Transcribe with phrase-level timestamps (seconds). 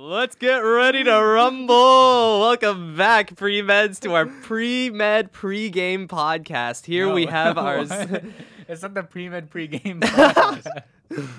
[0.00, 2.38] Let's get ready to rumble.
[2.38, 6.86] Welcome back, pre meds, to our pre med pre game podcast.
[6.86, 7.78] Here we have our.
[8.68, 9.98] it's not the pre med pre game.
[10.00, 10.68] podcast.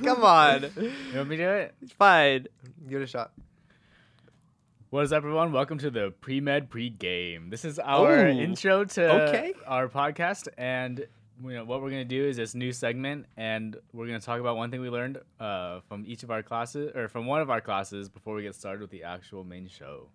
[0.04, 0.72] Come on.
[0.76, 1.74] you want me to do it?
[1.82, 2.48] It's fine.
[2.90, 3.32] Give it a shot.
[4.90, 5.54] What is up, everyone?
[5.54, 7.52] Welcome to the pre med pre game.
[7.52, 9.54] This is our Ooh, intro to okay.
[9.68, 11.08] our podcast, and
[11.44, 14.58] you know what we're gonna do is this new segment, and we're gonna talk about
[14.58, 17.62] one thing we learned uh, from each of our classes, or from one of our
[17.62, 20.08] classes, before we get started with the actual main show.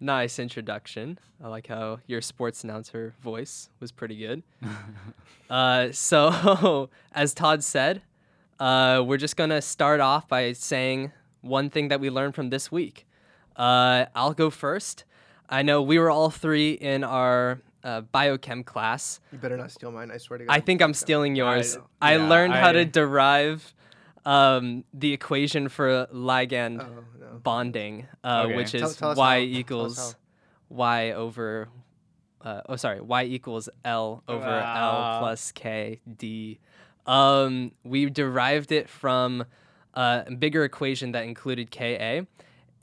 [0.00, 1.18] Nice introduction.
[1.42, 4.42] I like how your sports announcer voice was pretty good.
[5.50, 8.02] uh, so, as Todd said,
[8.58, 12.50] uh, we're just going to start off by saying one thing that we learned from
[12.50, 13.06] this week.
[13.56, 15.04] Uh, I'll go first.
[15.48, 19.20] I know we were all three in our uh, biochem class.
[19.30, 20.10] You better not steal mine.
[20.10, 20.52] I swear to God.
[20.52, 21.76] I think I'm stealing yours.
[22.00, 23.74] I, yeah, learned how to derive
[24.24, 27.26] um, the equation for ligand Oh no.
[27.42, 28.56] bonding, uh, Okay.
[28.56, 29.44] which is tell us y how.
[29.44, 30.16] Equals
[30.70, 31.68] y over.
[32.40, 33.00] Uh, oh, sorry.
[33.00, 36.58] Y equals L over L plus K D.
[37.06, 39.44] Um, we derived it from
[39.94, 42.24] uh, a bigger equation that included Ka,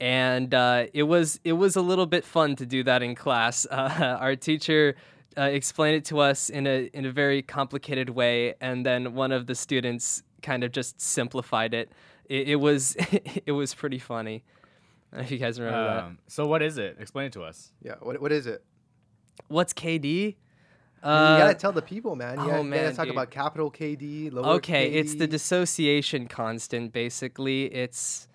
[0.02, 3.66] and uh, it was it was a little bit fun to do that in class.
[3.70, 4.96] Uh, our teacher.
[5.34, 9.32] Uh, explained it to us in a in a very complicated way, and then one
[9.32, 11.90] of the students kind of just simplified it.
[12.28, 12.96] It, it was
[13.46, 14.44] it was pretty funny.
[15.10, 16.04] I don't know if you guys remember that.
[16.04, 16.96] Um, so what is it?
[17.00, 17.72] Explain it to us.
[17.82, 17.94] Yeah.
[18.00, 18.62] What What is it?
[19.48, 20.04] What's KD?
[20.04, 20.36] you
[21.02, 22.38] Uh, gotta tell the people, man.
[22.38, 23.14] You oh, gotta, you gotta man, talk dude.
[23.14, 26.92] about capital KD, lower okay, it's the dissociation constant.
[26.92, 28.28] Basically, it's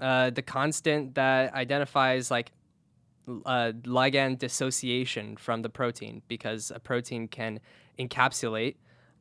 [0.00, 2.52] uh, the constant that identifies like
[3.28, 7.60] uh, ligand dissociation from the protein because a protein can
[7.98, 8.76] encapsulate,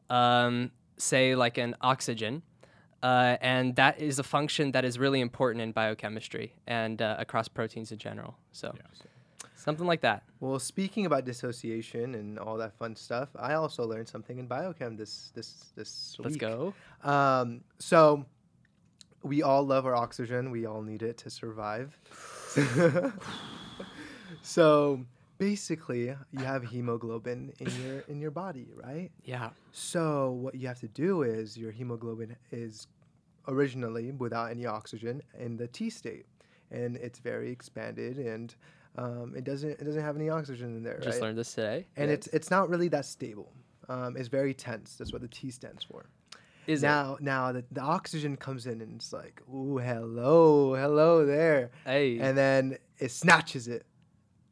[0.09, 2.41] um, say, like an oxygen.
[3.01, 7.47] Uh, and that is a function that is really important in biochemistry and uh, across
[7.47, 8.35] proteins in general.
[8.51, 8.75] So,
[9.55, 10.23] something like that.
[10.41, 14.97] Well, speaking about dissociation and all that fun stuff, I also learned something in biochem
[14.97, 16.41] this this this Let's week.
[16.41, 16.73] go.
[17.03, 18.25] Um, so
[19.23, 20.51] we all love our oxygen.
[20.51, 21.97] We all need it to survive.
[24.41, 25.05] so
[25.37, 29.11] basically, you have hemoglobin in your in your body, right?
[29.23, 29.49] Yeah.
[29.71, 32.87] So what you have to do is your hemoglobin is
[33.47, 36.25] originally without any oxygen in the T state,
[36.71, 38.55] and it's very expanded and
[38.97, 41.23] um, it doesn't it doesn't have any oxygen in there, Just right?
[41.27, 41.85] learned this today.
[41.95, 42.13] and Yeah.
[42.15, 43.51] it's it's not really that stable.
[43.87, 44.95] Um, it's very tense.
[44.95, 46.05] That's what the T stands for.
[46.69, 46.87] Is it?
[46.87, 52.19] now now the, the oxygen comes in and it's like, ooh, hello, hello there, Hey.
[52.19, 53.85] and then it snatches it,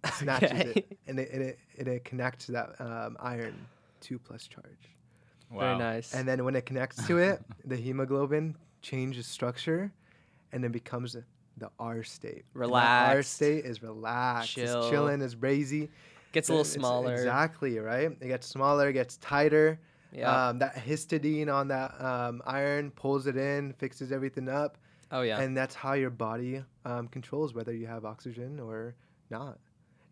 [0.13, 0.73] snatches Okay.
[0.75, 3.56] it, and it and it, and it connects to that um, iron
[4.01, 4.66] two plus charge.
[5.51, 5.59] Wow.
[5.61, 6.13] Very nice.
[6.13, 9.91] And then when it connects to it, the hemoglobin changes structure
[10.51, 11.23] and then becomes the-
[11.59, 12.44] the R state.
[12.53, 14.51] And that R state is relaxed.
[14.51, 14.81] Chill.
[14.81, 15.89] It's chilling, it's brazy.
[16.31, 17.13] Gets a little It's- smaller.
[17.13, 18.11] Exactly, right?
[18.22, 19.79] It gets smaller, it gets tighter.
[20.17, 20.47] Yeah.
[20.50, 24.78] Um, that histidine on that um, iron pulls it in, fixes everything up.
[25.11, 25.39] oh yeah.
[25.39, 28.95] And that's how your body um, controls whether you have oxygen or
[29.29, 29.59] not.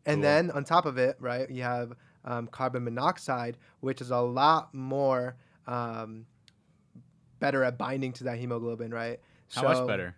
[0.06, 0.22] And Cool.
[0.22, 4.74] then on top of it, right, you have um, carbon monoxide, which is a lot
[4.76, 5.36] more
[5.68, 6.28] um,
[7.40, 9.20] better at binding to that hemoglobin, right?
[9.54, 10.16] How much better?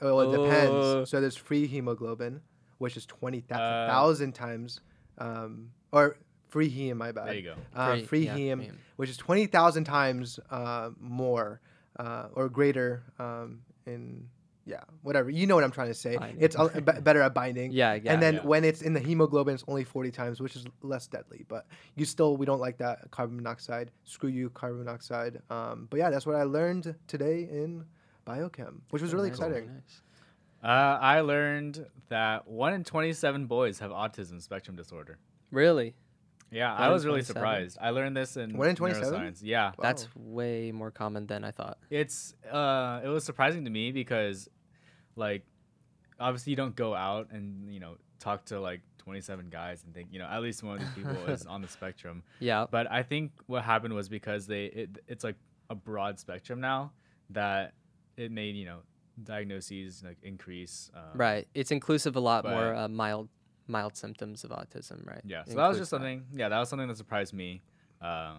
[0.00, 0.42] Well, it Oh.
[0.44, 1.10] depends.
[1.10, 2.40] So there's free hemoglobin,
[2.78, 4.80] which is 20,000 times,
[5.18, 6.16] um, or
[6.50, 7.28] free heme, my bad.
[7.28, 7.54] There you go.
[7.74, 8.76] Uh, Free- free yeah, heme, heme.
[8.96, 11.60] which is 20,000 times uh, more
[11.98, 14.28] uh, or greater um, in,
[14.66, 15.30] yeah, whatever.
[15.30, 16.16] You know what I'm trying to say.
[16.16, 16.36] Binding.
[16.42, 17.72] It's a, be- better at binding.
[17.72, 18.12] yeah, yeah.
[18.12, 18.44] and then yeah.
[18.44, 21.44] when it's in the hemoglobin, it's only 40 times, which is less deadly.
[21.48, 21.66] But
[21.96, 23.90] you still, we don't like that carbon monoxide.
[24.04, 25.40] Screw you, carbon monoxide.
[25.50, 27.84] Um, but yeah, that's what I learned today in
[28.26, 29.74] biochem, which was really Nice, very exciting.
[29.74, 30.02] nice.
[30.62, 35.18] Uh, I learned that one in 27 boys have autism spectrum disorder.
[35.50, 35.94] Really?
[36.50, 37.78] Yeah, I was really surprised.
[37.80, 39.20] I learned this in One in 27?
[39.20, 39.40] neuroscience.
[39.42, 39.74] Yeah, Wow.
[39.82, 41.78] That's way more common than I thought.
[41.90, 44.48] it's uh, it was surprising to me because,
[45.16, 45.44] like,
[46.18, 50.08] obviously you don't go out and you know talk to like 27 guys and think
[50.12, 52.22] you know at least one of these people is on the spectrum.
[52.40, 52.66] Yeah.
[52.70, 55.36] But I think what happened was because they it, it's like
[55.70, 56.92] a broad spectrum now
[57.30, 57.72] that
[58.16, 58.80] it made you know
[59.22, 60.90] diagnoses like increase.
[60.94, 61.48] Um, Right.
[61.54, 63.28] It's inclusive a lot more but- uh, mild
[63.70, 65.22] mild symptoms of autism, right?
[65.24, 65.44] Yeah.
[65.44, 66.24] So that was includes just something.
[66.32, 67.62] Yeah, that was something that surprised me.
[68.02, 68.34] Uh,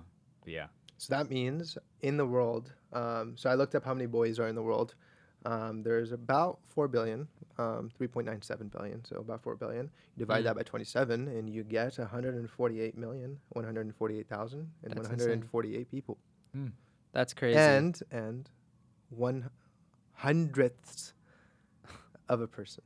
[0.46, 0.68] yeah.
[0.98, 4.48] So that means in the world, um, so I looked up how many boys are
[4.48, 4.94] in the world.
[5.44, 9.86] Um, there's about 4 billion, um, 3.97 billion, so about 4 billion.
[10.16, 10.44] You divide Mm.
[10.44, 15.18] that by 27, and you get 148 million, 148,000, and That's insane.
[15.18, 16.20] 148 people.
[17.14, 17.58] That's crazy.
[17.58, 18.50] And, and
[19.10, 19.50] one
[20.14, 21.14] hundredths
[22.30, 22.84] of a person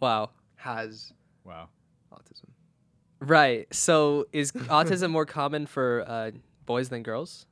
[0.00, 0.30] Wow.
[0.56, 1.12] has
[1.48, 1.68] Wow.
[2.12, 2.50] autism.
[3.20, 3.66] Right.
[3.74, 6.30] So is autism more common for uh,
[6.66, 7.46] boys than girls?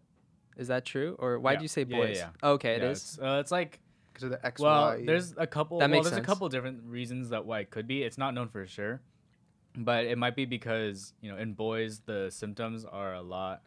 [0.56, 1.16] Is that true?
[1.18, 1.58] Or why Yeah.
[1.58, 2.16] do you say Yeah, yeah, boys?
[2.16, 2.48] yeah.
[2.50, 2.98] Okay, it Yeah, is.
[2.98, 3.80] It's, uh, it's like
[4.12, 5.78] Because of the X, well, there's a couple.
[5.78, 6.24] That well, makes there's sense.
[6.24, 8.02] a couple different reasons that why it could be.
[8.02, 9.00] It's not known for sure,
[9.76, 13.62] but it might be because you know in boys the symptoms are a lot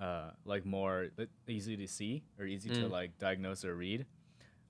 [0.00, 2.90] uh, like more li- easy to see or easy to Mm.
[2.90, 4.06] like diagnose or read.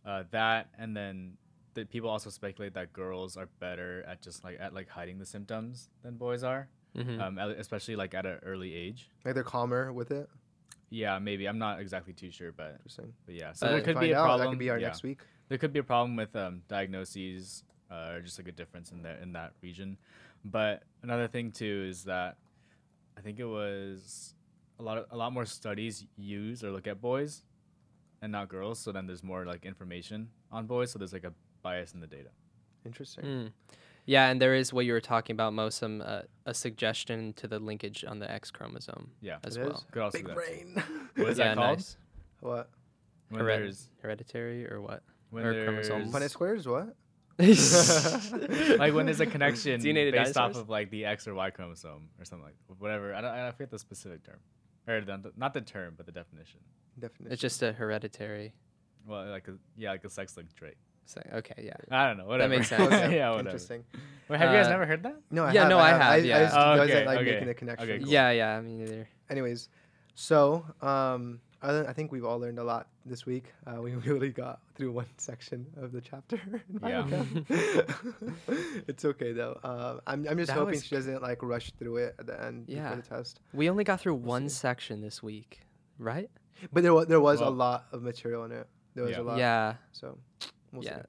[0.04, 1.36] Uh, that and then
[1.74, 5.26] that people also speculate that girls are better at just like at like hiding the
[5.26, 7.20] symptoms than boys are, Mhm.
[7.20, 9.08] um, especially like at an early age.
[9.24, 10.28] like they're calmer with it.
[10.90, 13.14] Yeah, maybe I'm not exactly too sure, but Interesting.
[13.26, 13.52] but yeah.
[13.52, 14.24] So Uh, there could be a out.
[14.24, 14.46] problem.
[14.46, 14.86] That could be our yeah.
[14.88, 15.20] next week.
[15.48, 19.02] there could be a problem with um, diagnoses uh, or just like a difference in
[19.02, 19.96] that in that region.
[20.44, 22.36] But another thing too is that
[23.16, 24.34] I think it was
[24.78, 27.44] a lot of, a lot more studies use or look at boys
[28.22, 28.78] and not girls.
[28.78, 30.90] So then there's more like information on boys.
[30.92, 32.30] So there's like a bias in the data.
[32.84, 33.24] Interesting.
[33.24, 33.52] Mm.
[34.06, 37.46] Yeah, and there is what you were talking about, Mo, some uh, a suggestion to
[37.46, 39.72] the linkage on the X chromosome Yeah, as It well.
[39.72, 39.86] is?
[39.92, 40.74] could also Big be that too.
[40.74, 40.82] brain.
[41.16, 41.78] What is yeah, that called?
[41.78, 41.96] nice.
[42.40, 42.70] what?
[43.28, 45.02] When Hered- there's Hereditary or what?
[45.30, 46.12] when or there's chromosomes.
[46.14, 46.66] Punnett squares?
[46.66, 46.96] What?
[48.78, 51.50] like when there's a connection DNA to based off of like the X or Y
[51.50, 53.14] chromosome or something like whatever.
[53.14, 54.38] I don't I forget the specific term
[54.88, 56.60] or the, not the term but the definition.
[56.98, 57.32] Definition.
[57.32, 58.52] It's just a hereditary.
[59.06, 60.74] Well, like a yeah, like a sex linked trait.
[61.06, 61.74] So, okay, yeah.
[61.90, 62.26] I don't know.
[62.26, 62.50] Whatever.
[62.50, 62.82] That makes sense.
[62.82, 63.48] Okay, yeah, whatever.
[63.48, 63.84] Interesting.
[64.28, 65.16] Wait, have you guys Uh, never heard that?
[65.30, 66.00] No, I Yeah, have, no, I I have.
[66.00, 66.36] have, I, yeah.
[66.36, 67.30] I just Oh, wasn't okay, like okay.
[67.32, 67.90] making the connection.
[67.90, 68.08] Okay, cool.
[68.08, 68.60] Yeah, yeah.
[68.60, 69.08] Me neither.
[69.28, 69.68] Anyways,
[70.14, 73.52] so um, I, I think we've all learned a lot this week.
[73.66, 76.40] Uh, we really got through one section of the chapter.
[76.82, 77.06] Yeah.
[78.86, 79.58] it's okay though.
[79.62, 82.64] Uh, I'm I'm just That hoping she doesn't like rush through it at the end
[82.68, 82.82] Yeah.
[82.94, 83.40] before the test.
[83.52, 84.54] We only got through We'll one see.
[84.56, 85.60] section this week,
[85.98, 86.30] right?
[86.72, 88.66] But there was there was Well- a lot of material in it.
[88.94, 89.20] There was Yeah.
[89.20, 89.38] a lot.
[89.38, 90.18] Yeah, So
[90.72, 90.96] we'll yeah.
[90.96, 91.02] see.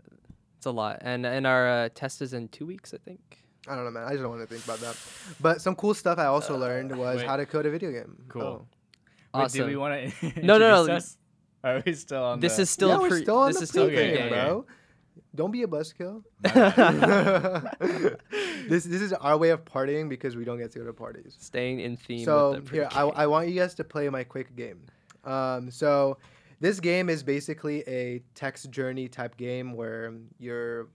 [0.57, 3.39] It's a lot, and and our uh, test is in two weeks, I think.
[3.67, 4.03] I don't know, man.
[4.03, 4.95] I just don't want to think about that.
[5.39, 7.27] But some cool stuff I also learned was Wait.
[7.27, 8.23] how to code a video game.
[8.27, 8.41] Cool.
[8.41, 8.67] Oh.
[9.33, 9.61] Wait, Awesome.
[9.61, 10.33] do we want to?
[10.43, 11.17] No, no, no, Us?
[11.63, 12.39] Are we still on?
[12.39, 12.63] This the...
[12.63, 14.45] is still yeah, pre- we're still on this the is still pre-game, pre-game, okay.
[14.45, 14.65] bro.
[15.33, 16.23] Don't be a buzzkill.
[16.43, 18.17] My bad.
[18.67, 21.37] this this is our way of partying because we don't get to go to parties.
[21.39, 22.25] staying in theme.
[22.25, 23.15] So with the here, I, pre-K.
[23.15, 24.81] I want you guys to play my quick game.
[25.23, 26.17] Um, so
[26.61, 30.87] this game is basically a text journey type game where you're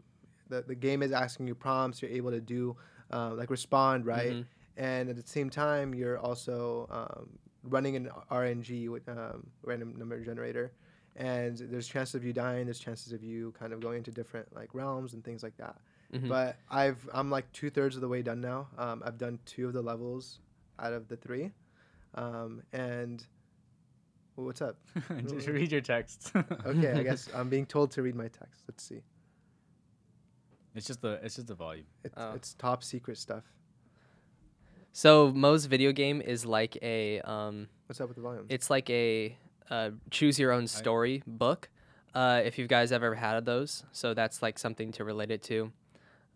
[0.49, 2.01] the, the game is asking you prompts.
[2.01, 2.77] You're able to do
[3.13, 4.47] uh, like respond right, Mhm.
[4.79, 10.19] and at the same time you're also um, running an RNG with um, random number
[10.25, 10.73] generator.
[11.17, 12.67] And there's chances of you dying.
[12.67, 15.77] There's chances of you kind of going into different like realms and things like that.
[16.13, 16.29] Mhm.
[16.29, 18.69] But I've I'm like two thirds of the way done now.
[18.79, 20.41] Um, I've done two of the levels
[20.79, 21.53] out of the three,
[22.15, 23.27] um, and
[24.37, 24.77] well, what's up?
[25.29, 26.33] Just read your text.
[26.67, 28.63] Okay, I guess I'm being told to read my text.
[28.69, 29.01] Let's see.
[30.75, 31.87] it's just the it's just the volume.
[32.05, 32.33] It's, Oh.
[32.35, 33.45] it's top secret stuff.
[34.93, 38.47] So Mo's video game is like a um, What's up with the volume?
[38.49, 39.37] it's like a
[39.71, 41.69] uh, choose your own story book.
[42.15, 45.43] Uh, if you guys have ever had those, so that's like something to relate it
[45.43, 45.71] to,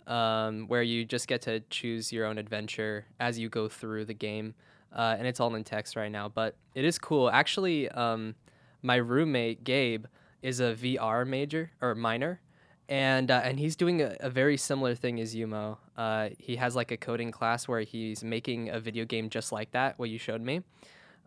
[0.07, 4.13] um, where you just get to choose your own adventure as you go through the
[4.13, 4.55] game,
[4.95, 6.29] uh, and it's all in text right now.
[6.29, 7.31] But it is cool.
[7.31, 8.35] Actually, um,
[8.83, 10.07] my roommate Gabe
[10.43, 12.41] is a VR major or minor,
[12.89, 15.79] and uh, and he's doing a, a very similar thing as you Mo.
[15.97, 19.71] Uh, he has like a coding class where he's making a video game just like
[19.73, 20.63] that, what you showed me,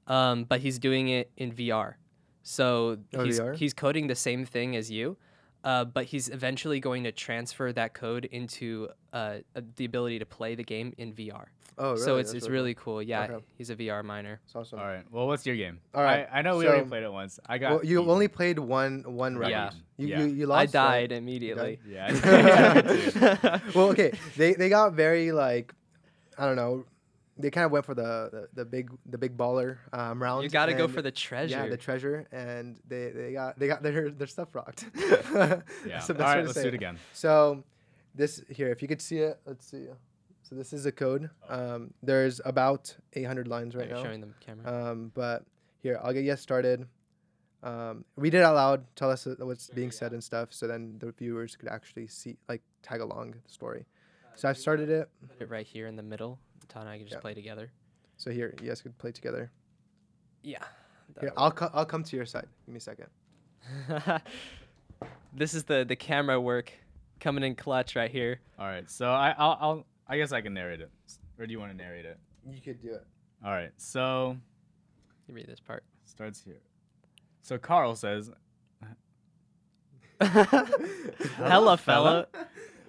[0.08, 1.94] um, but he's doing it in VR.
[2.42, 3.56] So Oh, he's VR?
[3.56, 5.16] he's coding the same thing as you,
[5.64, 10.26] uh, but he's eventually going to transfer that code into uh, uh, the ability to
[10.26, 11.46] play the game in VR.
[11.78, 12.02] Oh, really?
[12.04, 13.02] So it's That's it's really really cool.
[13.02, 13.44] Yeah, Okay.
[13.58, 14.40] he's a VR minor.
[14.46, 14.80] It's awesome.
[14.80, 15.04] All right.
[15.12, 15.80] Well, what's your game?
[15.96, 17.40] All right, I, I know we already played it once.
[17.48, 17.72] I got.
[17.72, 18.12] Well, you beaten.
[18.12, 19.52] only played one one round.
[19.52, 19.70] Yeah.
[19.98, 20.20] You, Yeah.
[20.20, 20.76] you you lost.
[20.76, 21.10] I right?
[21.10, 21.80] died immediately.
[21.88, 22.08] Yeah.
[22.24, 24.12] I well, okay.
[24.38, 25.74] They they got very like,
[26.38, 26.86] I don't know.
[27.36, 30.44] They kind of went for the, the, the big the big baller um, round.
[30.44, 31.56] you got to go for the treasure.
[31.64, 34.86] Yeah, the treasure, and they, they got they got their their stuff rocked.
[34.96, 35.16] yeah.
[35.86, 36.36] That's the best All way right.
[36.42, 36.78] to Let's say do it it.
[36.78, 37.00] again.
[37.14, 37.64] So,
[38.14, 39.88] this here, if you could see it, let's see.
[40.54, 41.32] So this is a code.
[41.50, 44.04] Um, there's about 800 lines right You're now.
[44.04, 44.92] showing the camera.
[44.92, 45.46] Um, but
[45.80, 46.86] here, I'll get you started.
[47.64, 48.86] Um, read it out loud.
[48.96, 52.38] Tell us uh, what's being said and stuff, so then the viewers could actually see,
[52.48, 53.88] like, tag along the story.
[54.36, 55.10] So I've started it.
[55.28, 56.38] Put it right here in the middle.
[56.70, 57.22] Todd and I can just Yeah.
[57.22, 57.72] play together.
[58.18, 59.50] So here, you guys could play together.
[60.44, 60.64] Yeah.
[61.20, 62.46] Here, I'll co- I'll come to your side.
[62.68, 63.08] Give me a second.
[65.34, 66.72] this is the the camera work
[67.20, 68.40] coming in clutch right here.
[68.60, 68.88] All right.
[68.90, 70.92] So I I'll, I'll I guess I can narrate it.
[71.40, 72.18] Or do you want to narrate it?
[72.50, 73.06] You could do it.
[73.44, 73.72] All right.
[73.78, 74.38] So
[75.28, 75.84] You read this part.
[76.06, 76.62] starts here.
[77.42, 78.32] So Carl says,
[80.22, 82.28] Hella fella.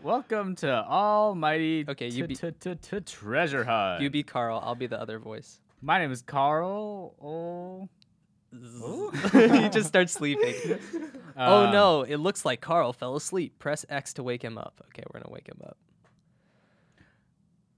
[0.03, 4.03] Welcome to Almighty Okay, you be- Treasure Hunt.
[4.03, 4.61] You be Carl.
[4.63, 5.61] I'll be the other voice.
[5.81, 7.15] My name is Carl.
[7.21, 7.89] Oh.
[9.33, 10.55] he just starts sleeping.
[11.37, 12.03] oh Um, no!
[12.03, 13.59] It looks like Carl fell asleep.
[13.59, 14.81] Press X to wake him up.
[14.89, 15.77] Okay, we're gonna wake him up.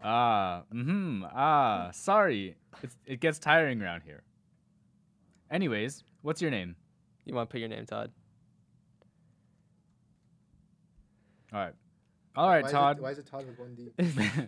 [0.09, 1.25] Ah, mm-hmm.
[1.35, 2.57] Ah, sorry.
[2.81, 4.23] It's, it gets tiring around here.
[5.51, 6.77] Anyways, what's your name?
[7.25, 8.13] You want to put your name, Todd?
[11.53, 11.75] All right.
[12.37, 12.97] All right, why Todd.
[12.97, 13.91] Is it, why is it Todd with one D?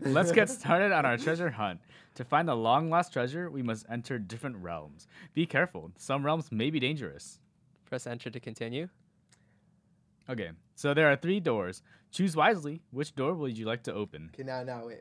[0.11, 1.81] Let's get started on our treasure hunt.
[2.15, 5.09] To find the long lost treasure, we must enter different realms.
[5.35, 7.41] Be careful, some realms may be dangerous.
[7.87, 8.89] Press Enter to continue.
[10.29, 11.83] Okay, so there are three doors.
[12.13, 12.83] Choose wisely.
[12.91, 14.31] Which door would you like to open?
[14.35, 15.01] Okay, now, now, wait.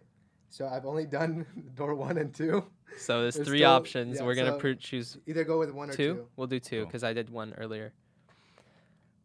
[0.50, 2.66] So I've only done door one and two.
[2.98, 4.18] So there's, There's three still- options.
[4.18, 6.14] yeah, We're gonna so pr- choose Either go with one or two.
[6.16, 6.28] two.
[6.36, 6.86] We'll do two Cool.
[6.86, 7.94] because I did one earlier.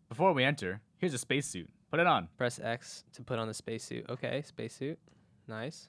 [0.08, 1.70] Before we enter, here's a spacesuit.
[1.90, 2.28] Put it on.
[2.36, 4.06] Press X to put on the spacesuit.
[4.10, 4.98] Okay, spacesuit.
[5.48, 5.88] Nice.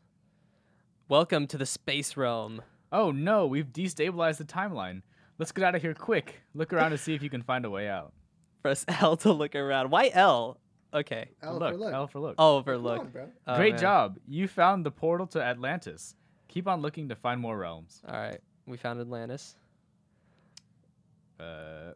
[1.10, 2.62] Welcome to the space realm.
[2.92, 5.02] Oh no, we've destabilized the timeline.
[5.40, 6.42] Let's get out of here quick.
[6.54, 8.14] Look around to see if you can find a way out.
[8.62, 9.90] Press L to look around.
[9.90, 10.58] Why L?
[10.94, 11.30] Okay.
[11.42, 11.94] L look, for look.
[11.94, 12.36] L for look.
[12.38, 13.00] Oh, Come overlook.
[13.00, 13.30] on, bro.
[13.48, 13.82] Oh, Great man.
[13.82, 14.20] job.
[14.28, 16.16] You found the portal to Atlantis.
[16.48, 18.02] Keep on looking to find more realms.
[18.08, 19.56] All right, we found Atlantis.
[21.40, 21.94] Uh,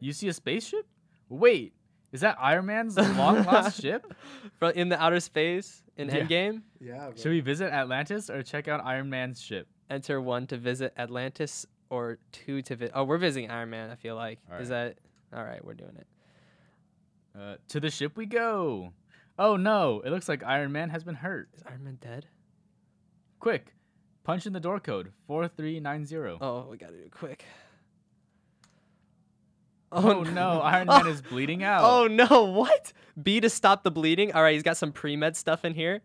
[0.00, 0.86] you see a spaceship?
[1.28, 1.72] Wait,
[2.12, 4.12] is that Iron Man's long lost ship?
[4.58, 6.20] Fro- in the outer space in Yeah.
[6.24, 6.62] Endgame.
[6.80, 7.14] Yeah, bro.
[7.16, 9.68] Should we visit Atlantis or check out Iron Man's ship?
[9.88, 12.92] Enter one to visit Atlantis or two to visit.
[12.96, 13.90] Oh, we're visiting Iron Man.
[13.90, 14.98] I feel like is that
[15.32, 15.64] all right?
[15.64, 16.06] We're doing it.
[17.38, 18.92] Uh, to the ship we go.
[19.38, 21.48] Oh no, it looks like Iron Man has been hurt.
[21.54, 22.26] Is Iron Man dead?
[23.40, 23.74] Quick,
[24.24, 26.38] punch in the door code 4390.
[26.40, 27.44] Oh, we gotta do it quick.
[29.92, 31.84] Oh, no, Iron Man is bleeding out.
[31.84, 32.44] Oh no!
[32.44, 32.92] What?
[33.22, 34.32] B to stop the bleeding.
[34.32, 36.00] All right, he's got some pre med stuff in here.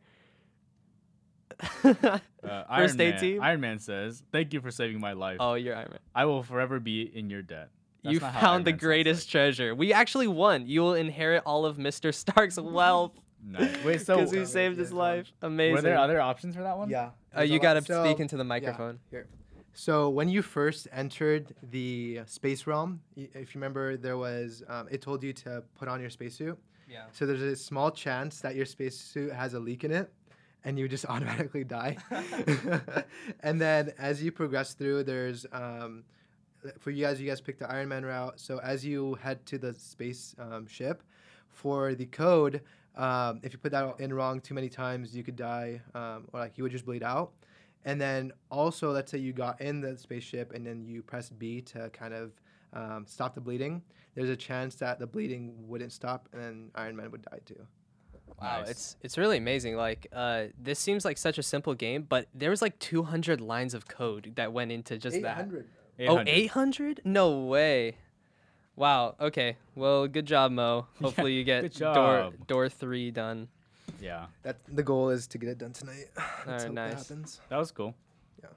[1.84, 1.94] Uh,
[2.44, 3.42] Iron First Man, team?
[3.42, 5.38] Iron Man says, "Thank you for saving my life.
[5.40, 6.00] oh, you're Iron Man.
[6.14, 7.70] I will forever be in your debt."
[8.04, 9.76] That's you not how Iron found the Man sounds greatest treasure.
[9.76, 10.68] We actually won.
[10.68, 12.14] You will inherit all of Mr.
[12.14, 13.22] Stark's wealth like.
[13.44, 13.84] Nice.
[13.84, 15.32] Wait, so because he saved his life.
[15.42, 15.76] Amazing.
[15.76, 16.90] were there other options for that one?
[16.90, 17.10] Yeah.
[17.36, 19.00] Uh, you gotta so- speak into the yeah, microphone.
[19.10, 19.28] here.
[19.74, 25.02] So when you first entered the space realm, if you remember, there was um, it
[25.02, 26.60] told you to put on your spacesuit.
[26.90, 27.06] Yeah.
[27.14, 30.12] So there's a small chance that your spacesuit has a leak in it,
[30.66, 31.98] and you just automatically die.
[33.40, 36.04] and then as you progress through, there's um,
[36.80, 38.40] for you guys, you guys picked the Iron Man route.
[38.40, 41.04] So as you head to the space um, ship,
[41.50, 42.62] for the code,
[42.96, 46.40] um, if you put that in wrong too many times, you could die, um, or
[46.40, 47.32] like you would just bleed out.
[47.86, 51.62] And then also, let's say you got in the spaceship and then you press B
[51.62, 52.32] to kind of
[52.74, 53.82] um, stop the bleeding.
[54.14, 57.66] There's a chance that the bleeding wouldn't stop, and then Iron Man would die too.
[58.42, 58.70] Wow, Nice.
[58.70, 59.76] it's it's really amazing.
[59.76, 63.74] Like, uh, this seems like such a simple game, but there was like 200 lines
[63.74, 65.48] of code that went into just that.
[66.02, 66.10] 800.
[66.10, 66.30] Oh, 800.
[66.30, 67.02] 800?
[67.06, 67.96] No way.
[68.76, 69.16] Wow.
[69.20, 69.58] Okay.
[69.76, 70.88] Well, good job, Mo.
[71.02, 73.48] Hopefully you get door door three done.
[74.00, 76.06] Yeah, That the goal is to get it done tonight.
[76.48, 76.92] Let's Alright, nice.
[76.94, 77.42] that happens.
[77.50, 77.94] that was cool.
[78.42, 78.50] Yeah.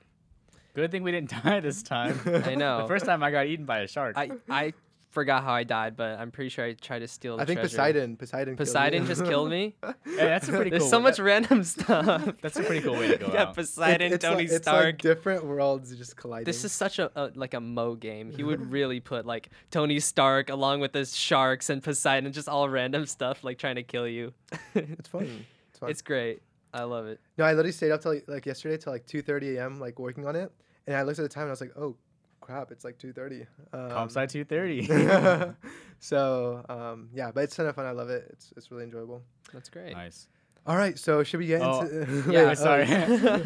[0.74, 2.18] Good thing we didn't die this time.
[2.24, 2.82] I know.
[2.82, 4.16] The first time I got eaten by a shark.
[4.16, 4.72] I I
[5.14, 7.36] forgot how I died, but I'm pretty sure I tried to steal.
[7.36, 7.76] The I think treasure.
[7.76, 8.16] Poseidon.
[8.16, 8.56] Poseidon.
[8.56, 9.08] Poseidon you.
[9.08, 9.76] just killed me.
[10.04, 10.90] Hey, that's a pretty There's cool.
[10.90, 12.34] so way- much random stuff.
[12.42, 13.50] That's a pretty cool way to go yeah, out.
[13.50, 14.84] It- Poseidon, it's Tony like, it's Stark.
[14.84, 16.44] like different worlds just colliding.
[16.44, 18.30] This is such a, a like a Mo game.
[18.30, 22.68] He would really put like Tony Stark along with his sharks and Poseidon, just all
[22.68, 24.32] random stuff like trying to kill you.
[24.74, 25.46] it's fun.
[25.70, 25.90] It's fun.
[25.90, 26.42] It's great.
[26.72, 27.20] I love it.
[27.38, 29.78] No, I literally stayed up till like, like yesterday till like 2:30 a.m.
[29.80, 30.50] like working on it,
[30.86, 31.96] and I looked at the time and I was like, oh,
[32.44, 33.46] crap, it's like 2:30.
[33.72, 35.54] Um, Comp sci 230.
[35.98, 37.86] so um, yeah, but it's ton of fun.
[37.86, 38.26] I love it.
[38.30, 39.22] It's it's really enjoyable.
[39.52, 39.92] That's great.
[39.92, 40.28] nice.
[40.66, 42.30] All right, so should we get Oh, into?
[42.32, 42.86] yeah, Yeah, Wait, sorry.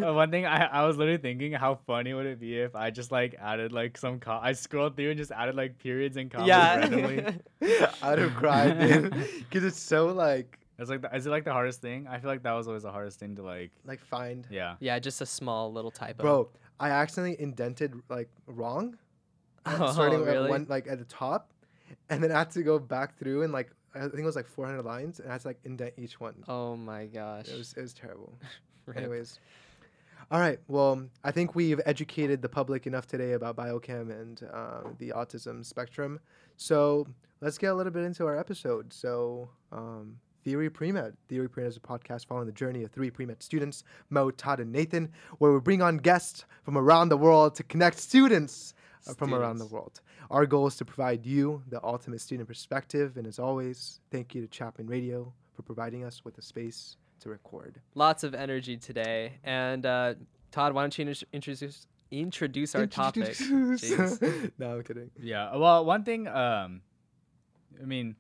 [0.05, 2.91] oh, One thing I, I was literally thinking, how funny would it be if I
[2.91, 6.31] just like added like some co- I scrolled through and just added like periods and
[6.31, 7.27] commas randomly.
[8.03, 9.11] I'd have cried, dude,
[9.51, 12.07] because it's so like It's like the, is it like the hardest thing?
[12.09, 13.73] I feel like that was always the hardest thing to like.
[13.85, 14.47] like find.
[14.49, 14.77] Yeah.
[14.79, 16.23] yeah, just a small little typo.
[16.23, 16.49] Bro,
[16.81, 18.97] I accidentally indented like wrong,
[19.67, 20.45] Oh, starting really?
[20.45, 21.53] at one like at the top,
[22.09, 24.47] and then I had to go back through and like I think it was like
[24.47, 26.45] 400 lines, and I had to like indent each one.
[26.47, 27.49] Oh my gosh.
[27.49, 28.39] It was it was terrible.
[28.97, 29.39] Anyways,
[30.31, 30.59] all right.
[30.69, 35.65] Well, I think we've educated the public enough today about biochem and uh, the autism
[35.65, 36.21] spectrum.
[36.57, 37.07] So
[37.41, 38.93] let's get a little bit into our episode.
[38.93, 39.51] So.
[39.73, 41.15] Um, Theory Premed.
[41.29, 44.73] Theory Premed is a podcast following the journey of three pre-med students, Mo, Todd, and
[44.73, 48.75] Nathan, where we bring on guests from around the world to connect students
[49.09, 50.01] uh, from around the world.
[50.31, 53.17] Our goal is to provide you the ultimate student perspective.
[53.17, 57.31] And as always, thank you to Chapman Radio for providing us with a space to
[57.31, 57.81] record.
[57.95, 59.39] Lots of energy today.
[59.45, 60.15] And uh,
[60.51, 63.37] Todd, why don't you introduce introduce our topic?
[64.59, 65.11] No, I'm kidding.
[65.21, 65.57] Yeah.
[65.57, 66.27] Well, one thing.
[66.27, 66.83] Um,
[67.81, 68.17] I mean,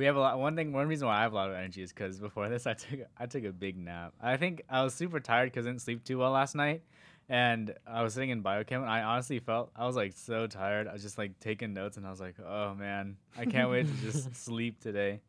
[0.00, 0.38] we have a lot.
[0.38, 0.72] One thing.
[0.72, 3.00] One reason why I have a lot of energy is because before this, I took
[3.18, 4.14] I took a big nap.
[4.20, 6.82] I think I was super tired because I didn't sleep too well last night,
[7.28, 8.80] and I was sitting in biochem.
[8.80, 10.88] And I honestly felt I was like so tired.
[10.88, 13.88] I was just like taking notes, and I was like, oh man, I can't wait
[13.88, 15.20] to just sleep today.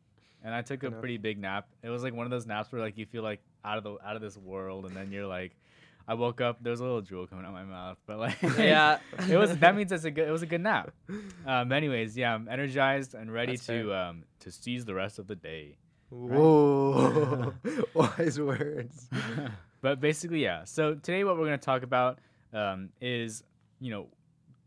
[0.42, 0.98] And I took I a know.
[1.00, 1.68] pretty big nap.
[1.82, 3.96] It was like one of those naps where like you feel like out of the
[4.02, 5.52] out of this world, and then you're like.
[6.06, 6.62] I woke up.
[6.62, 8.98] There was a little drool coming out of my mouth, but like, yeah.
[9.28, 10.92] it was that means it's a good it was a good nap.
[11.46, 13.94] Um, anyways, yeah, I'm energized and ready That's to fair.
[13.94, 15.76] um to seize the rest of the day.
[16.12, 17.54] Whoa.
[17.94, 19.08] Wise words.
[19.80, 20.64] but basically, yeah.
[20.64, 22.18] So today, what we're gonna talk about
[22.52, 23.42] um, is
[23.80, 24.08] you know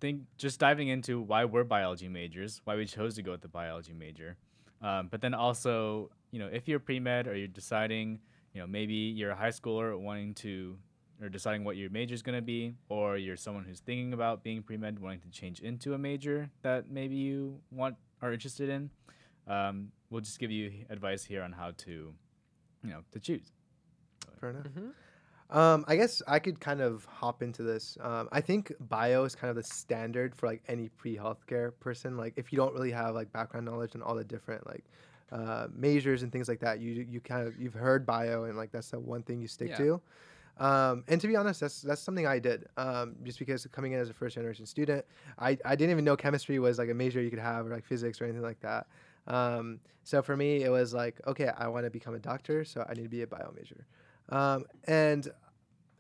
[0.01, 3.47] think just diving into why we're biology majors, why we chose to go with the
[3.47, 4.37] biology major,
[4.81, 8.19] um, but then also you know if you're pre med or you're deciding
[8.53, 10.77] you know maybe you're a high schooler wanting to
[11.21, 14.43] or deciding what your major is going to be, or you're someone who's thinking about
[14.43, 18.69] being pre med, wanting to change into a major that maybe you want are interested
[18.69, 18.89] in.
[19.47, 21.91] Um, we'll just give you advice here on how to,
[22.83, 23.51] you know, to choose.
[24.39, 24.65] Fair enough.
[24.67, 24.91] Mhm.
[25.55, 27.97] Um, I guess I could kind of hop into this.
[28.01, 32.17] Um, I think bio is kind of the standard for like any pre-healthcare person.
[32.17, 34.83] Like if you don't really have like background knowledge and all the different like
[35.31, 38.71] uh, majors and things like that, you you kind of you've heard bio and like
[38.71, 39.77] that's the one thing you stick Yeah.
[39.77, 40.01] to.
[40.57, 42.65] Um, and to be honest, that's that's something I did.
[42.77, 45.05] Um, just because coming in as a first generation student,
[45.37, 47.85] I, I didn't even know chemistry was like a major you could have or like
[47.85, 48.87] physics or anything like that.
[49.27, 52.85] Um, so for me, it was like, okay, I want to become a doctor, so
[52.87, 53.85] I need to be a bio major.
[54.29, 55.27] Um, and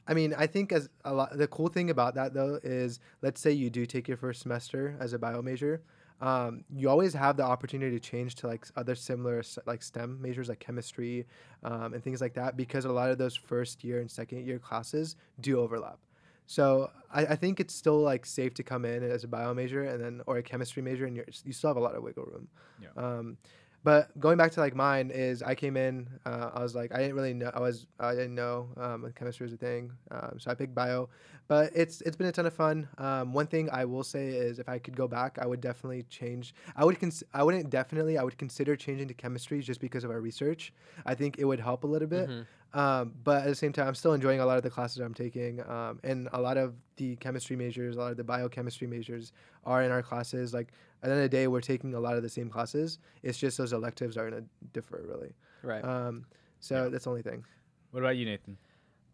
[0.07, 3.41] I mean, I think as a lot, the cool thing about that though is, let's
[3.41, 5.81] say you do take your first semester as a bio major,
[6.21, 10.49] um, you always have the opportunity to change to like other similar like STEM majors
[10.49, 11.25] like chemistry
[11.63, 14.59] um, and things like that because a lot of those first year and second year
[14.59, 15.99] classes do overlap.
[16.47, 19.83] So I, I think it's still like safe to come in as a bio major
[19.83, 22.47] and then or a chemistry major and you still have a lot of wiggle room.
[22.81, 22.89] Yeah.
[22.95, 23.37] Um,
[23.83, 26.97] but going back to like mine is I came in, uh, I was like I
[26.97, 30.49] didn't really know I was I didn't know um, chemistry was a thing, um, so
[30.49, 31.07] I picked bio.
[31.47, 32.87] But it's it's been a ton of fun.
[32.97, 36.03] Um, one thing I will say is if I could go back, I would definitely
[36.03, 36.55] change.
[36.75, 40.09] I would cons- I wouldn't definitely I would consider changing to chemistry just because of
[40.09, 40.73] our research.
[41.05, 42.29] I think it would help a little bit.
[42.29, 42.45] Mhm.
[42.73, 45.13] Um, but at the same time, I'm still enjoying a lot of the classes I'm
[45.13, 49.31] taking, um, and a lot of the chemistry majors, a lot of the biochemistry majors
[49.63, 50.53] are in our classes.
[50.53, 52.97] Like at the end of the day, we're taking a lot of the same classes.
[53.23, 55.35] It's just those electives are gonna differ really.
[55.63, 55.85] Right.
[55.85, 56.25] Um,
[56.59, 56.89] so Yeah.
[56.89, 57.45] that's the only thing.
[57.91, 58.57] What about you, Nathan?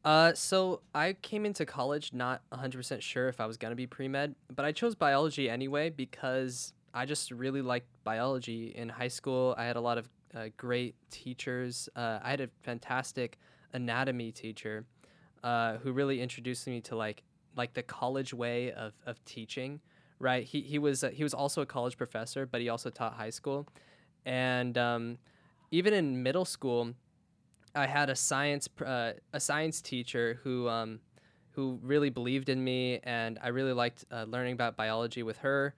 [0.03, 3.85] Uh, so I came into college not 100% sure if I was going to be
[3.85, 8.73] pre med, but I chose biology anyway because I just really liked biology.
[8.75, 11.87] In high school, I had a lot of uh, great teachers.
[11.95, 13.37] Uh, I had a fantastic
[13.73, 14.85] anatomy teacher
[15.43, 17.23] uh, who really introduced me to like
[17.55, 19.81] like the college way of, of teaching.
[20.19, 20.43] Right?
[20.43, 23.29] He he was uh, he was also a college professor, but he also taught high
[23.29, 23.67] school,
[24.25, 25.17] and um,
[25.71, 26.93] even in middle school,
[27.75, 30.99] I had a science uh, a science teacher who um,
[31.51, 35.73] who really believed in me, and I really liked uh, learning about biology with her,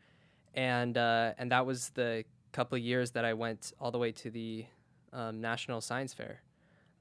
[0.53, 4.11] and uh, and that was the couple of years that I went all the way
[4.11, 4.65] to the
[5.11, 6.41] um, National Science Fair.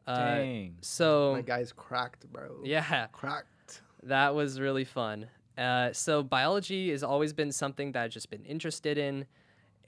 [0.06, 0.76] Uh, Dang.
[0.80, 2.56] so My guy's cracked, bro.
[2.64, 3.82] yeah, cracked.
[4.02, 5.28] that was really fun.
[5.56, 9.26] Uh, so biology has always been something that I've just been interested in,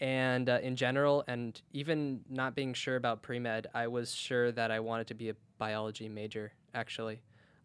[0.00, 4.52] and uh, in general, and even not being sure about pre med, I was sure
[4.52, 6.52] that I wanted to be a biology major.
[6.74, 7.22] Actually,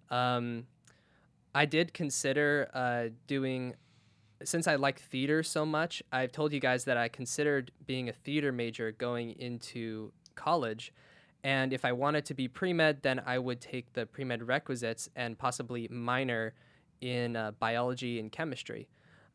[0.09, 0.67] um,
[1.53, 3.75] I did consider uh, doing.
[4.41, 8.13] Since I like theater so much, I've told you guys that I considered being a
[8.13, 10.93] theater major going into college.
[11.43, 14.47] And if I wanted to be pre med, then I would take the pre med
[14.47, 16.53] requisites and possibly minor
[17.01, 18.87] in uh, biology and chemistry.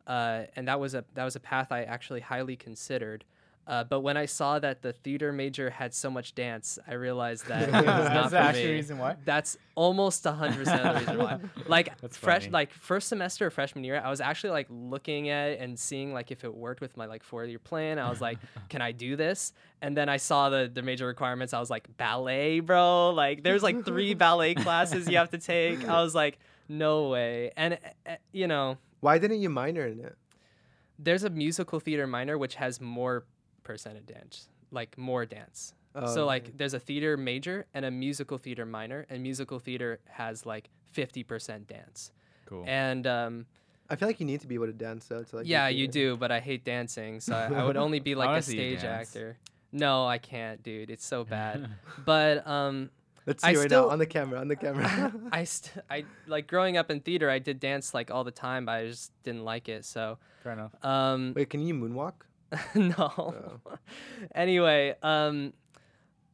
[0.07, 3.25] Uh, and that was a that was a path I actually highly considered.
[3.67, 7.47] Uh, but when I saw that the theater major had so much dance, I realized
[7.47, 8.71] that was not That's for the actual me.
[8.73, 9.17] reason why.
[9.25, 11.38] That's almost hundred percent of the reason why.
[11.67, 12.53] Like That's fresh, funny.
[12.53, 16.12] like first semester of freshman year, I was actually like looking at it and seeing
[16.12, 17.99] like if it worked with my like four year plan.
[17.99, 18.37] I was like,
[18.69, 19.55] can I do this?
[19.81, 21.55] And then I saw the the major requirements.
[21.55, 23.12] I was like, ballet, bro.
[23.12, 25.88] Like there's like three ballet classes you have to take.
[25.88, 26.38] I was like,
[26.69, 27.53] no way.
[27.57, 30.17] And uh, you know, Why didn't you minor in it?
[30.99, 33.25] there's a musical theater minor which has more
[33.62, 35.75] percentage dance, like more dance.
[35.95, 36.23] Oh, so okay.
[36.23, 40.69] like there's a theater major and a musical theater minor, and musical theater has like
[40.95, 42.12] 50% dance.
[42.47, 42.64] Cool.
[42.67, 43.47] And um,
[43.88, 45.23] I feel like you need to be able to dance though.
[45.23, 45.47] To like.
[45.47, 48.38] yeah, you do, but I hate dancing, so I, I would only be like wanna
[48.38, 49.38] a stage actor.
[49.73, 50.90] No, I can't, dude.
[50.90, 51.69] It's so bad.
[52.05, 52.90] but um,
[53.26, 54.40] Let's I see right still- now on the camera.
[54.40, 55.12] On the camera.
[55.32, 57.30] I st- I like growing up in theater.
[57.30, 59.84] I did dance like all the time, but I just didn't like it.
[59.84, 60.72] So Fair enough.
[60.84, 62.12] um, Wait, can you moonwalk?
[62.74, 62.94] no.
[62.98, 63.78] Oh.
[64.34, 65.52] anyway, um,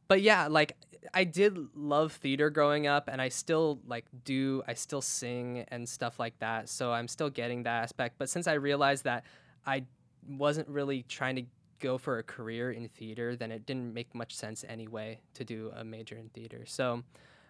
[0.07, 0.75] but yeah, like
[1.13, 4.61] I did love theater growing up, and I still like do.
[4.67, 6.67] I still sing and stuff like that.
[6.69, 8.15] So I'm still getting that aspect.
[8.17, 9.23] But since I realized that
[9.65, 9.85] I
[10.27, 11.43] wasn't really trying to
[11.81, 15.71] go for a career in theater, then it didn't make much sense anyway to do
[15.75, 16.63] a major in theater.
[16.65, 17.03] So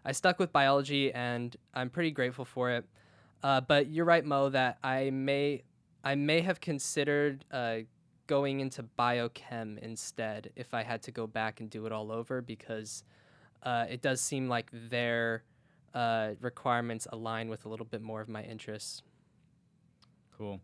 [0.04, 2.86] I stuck with biology, and I'm pretty grateful for it.
[3.44, 5.64] Uh, but you're right, Mo, that I may
[6.04, 7.78] I may have considered uh,
[8.26, 12.42] going into biochem instead if I had to go back and do it all over
[12.42, 13.04] because
[13.64, 15.44] uh, it does seem like their
[15.94, 19.04] uh, requirements align with a little bit more of my interests.
[20.38, 20.60] Cool.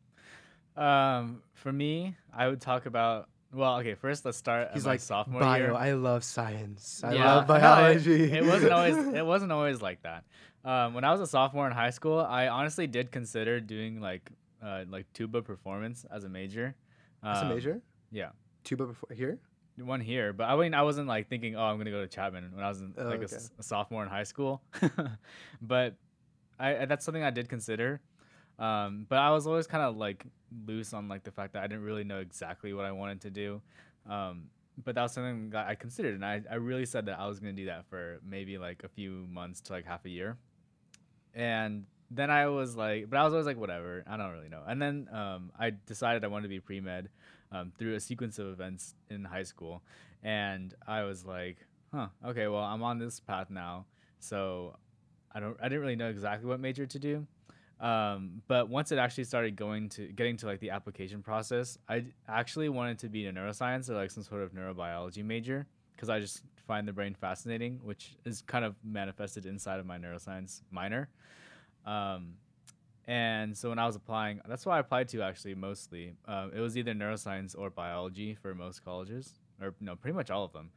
[0.76, 3.30] Um, for me, I would talk about.
[3.54, 3.96] Well, okay.
[3.96, 4.70] First, let's start.
[4.74, 5.58] He's like sophomore bio.
[5.58, 5.74] year.
[5.74, 7.02] I love science.
[7.04, 7.36] I Yeah.
[7.36, 8.32] love No, it- biology.
[8.32, 8.98] it, wasn't always.
[9.16, 10.24] It wasn't always like that.
[10.66, 14.30] Um, when I was a sophomore in high school, I honestly did consider doing like
[14.62, 16.76] uh, like tuba performance as a major.
[17.24, 17.82] As a Um, major.
[18.12, 18.30] yeah.
[18.64, 19.40] Tuba before here.
[19.80, 22.52] One here, but I mean, I wasn't like thinking, oh, I'm gonna go to Chapman
[22.56, 23.36] when I was in, Oh, like a okay.
[23.36, 24.64] s- a, sophomore in high school.
[25.62, 25.96] but
[26.60, 28.02] I- that's something I did consider.
[28.60, 30.26] Um, but I was always kind of like
[30.66, 33.30] loose on like the fact that I didn't really know exactly what I wanted to
[33.30, 33.62] do.
[34.10, 34.46] Um,
[34.84, 37.40] but that was something that I considered, and I, I really said that I was
[37.40, 40.38] gonna do that for maybe like a few months to like half a year.
[41.34, 44.64] And then I was like, but I was always like, whatever, I don't really know.
[44.68, 47.10] And then um, I decided I wanted to be pre med
[47.52, 49.82] um, through a sequence of events in high school,
[50.24, 51.58] and I was like,
[51.92, 53.86] huh, okay, well, I'm on this path now,
[54.20, 54.76] so
[55.32, 57.26] I don't, I didn't really know exactly what major to do.
[57.80, 62.06] Um, but once it actually started going to getting to like the application process, I
[62.28, 66.20] actually wanted to be a neuroscience or like some sort of neurobiology major because I
[66.20, 71.10] just find the brain fascinating, which is kind of manifested inside of my neuroscience minor.
[71.86, 72.34] Um,
[73.08, 76.14] and so when I was applying, that's why I applied to actually mostly.
[76.26, 80.44] Um, it was either neuroscience or biology for most colleges, or no, pretty much all
[80.44, 80.72] of them.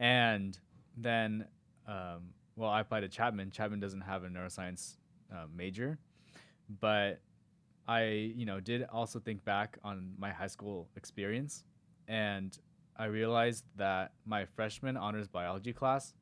[0.00, 0.58] And
[0.96, 1.46] then,
[1.86, 3.52] um, well, I applied to Chapman.
[3.52, 4.96] Chapman doesn't have a neuroscience
[5.32, 5.98] uh, major,
[6.80, 7.20] but
[7.86, 11.64] I, you know, did also think back on my high school experience,
[12.06, 12.56] and
[12.96, 16.14] I realized that my freshman honors biology class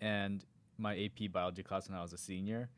[0.00, 0.44] and
[0.76, 2.68] my AP biology class when I was a senior,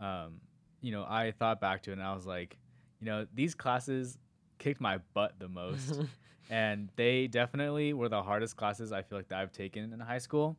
[0.00, 0.40] um,
[0.80, 2.56] you know, I thought back to it and I was like,
[3.00, 4.16] you know, these classes
[4.58, 6.00] kicked my butt the most.
[6.50, 10.18] and they definitely were the hardest classes I feel like that I've taken in high
[10.18, 10.56] school.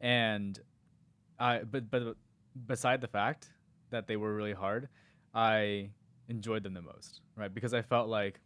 [0.00, 0.58] And
[1.38, 2.16] I, but, but
[2.66, 3.48] beside the fact
[3.90, 4.88] that they were really hard,
[5.34, 5.90] I
[6.28, 7.52] enjoyed them the most, right?
[7.52, 8.40] Because I felt like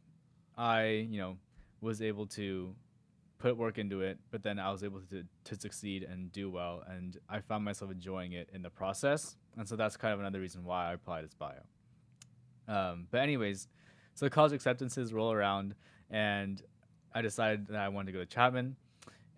[0.57, 1.37] I, you know,
[1.81, 2.75] was able to
[3.39, 6.85] put work into it, but then I was able to to succeed and do well,
[6.89, 10.41] and I found myself enjoying it in the process, and so that's kind of another
[10.41, 11.63] reason why I applied as bio.
[12.69, 13.67] Um, but anyways,
[14.15, 15.75] so college acceptances roll around,
[16.09, 16.63] and
[17.13, 18.77] I decided that I wanted to go to Chapman,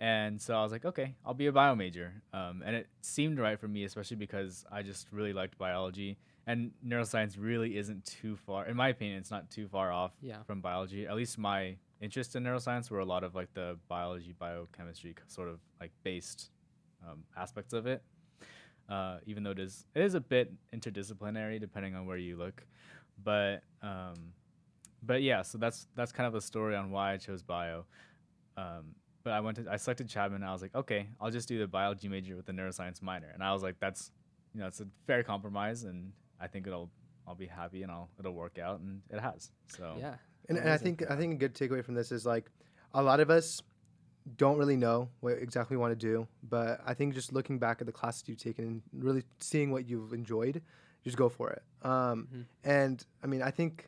[0.04, 3.38] and so I was like, okay, I'll be a bio major, um, and it seemed
[3.38, 8.36] right for me, especially because I just really liked biology, and neuroscience really isn't too
[8.36, 10.42] far, in my opinion, it's not too far off Yeah.
[10.46, 11.06] from biology.
[11.06, 15.48] At least my interest in neuroscience were a lot of like the biology, biochemistry sort
[15.48, 16.50] of like based
[17.06, 18.02] um, aspects of it.
[18.90, 22.66] Uh, even though it is it is a bit interdisciplinary depending on where you look,
[23.22, 24.34] but um,
[25.02, 27.86] but yeah, so that's that's kind of the story on why I chose bio.
[28.58, 30.42] Um, but I went to I selected Chapman.
[30.42, 33.30] And I was like, okay, I'll just do the biology major with the neuroscience minor,
[33.32, 34.12] and I was like, that's
[34.54, 36.90] you know it's a fair compromise, and I think it'll
[37.26, 39.50] I'll be happy and I'll it'll work out, and it has.
[39.66, 40.14] So yeah.
[40.48, 42.50] And, and I think I think a good takeaway from this is like
[42.92, 43.62] a lot of us
[44.37, 47.80] don't really know what exactly we want to do, but I think just looking back
[47.80, 50.62] at the classes you've taken and really seeing what you've enjoyed,
[51.02, 51.62] just go for it.
[51.82, 52.44] Um, Mhm.
[52.64, 53.87] And I mean, I think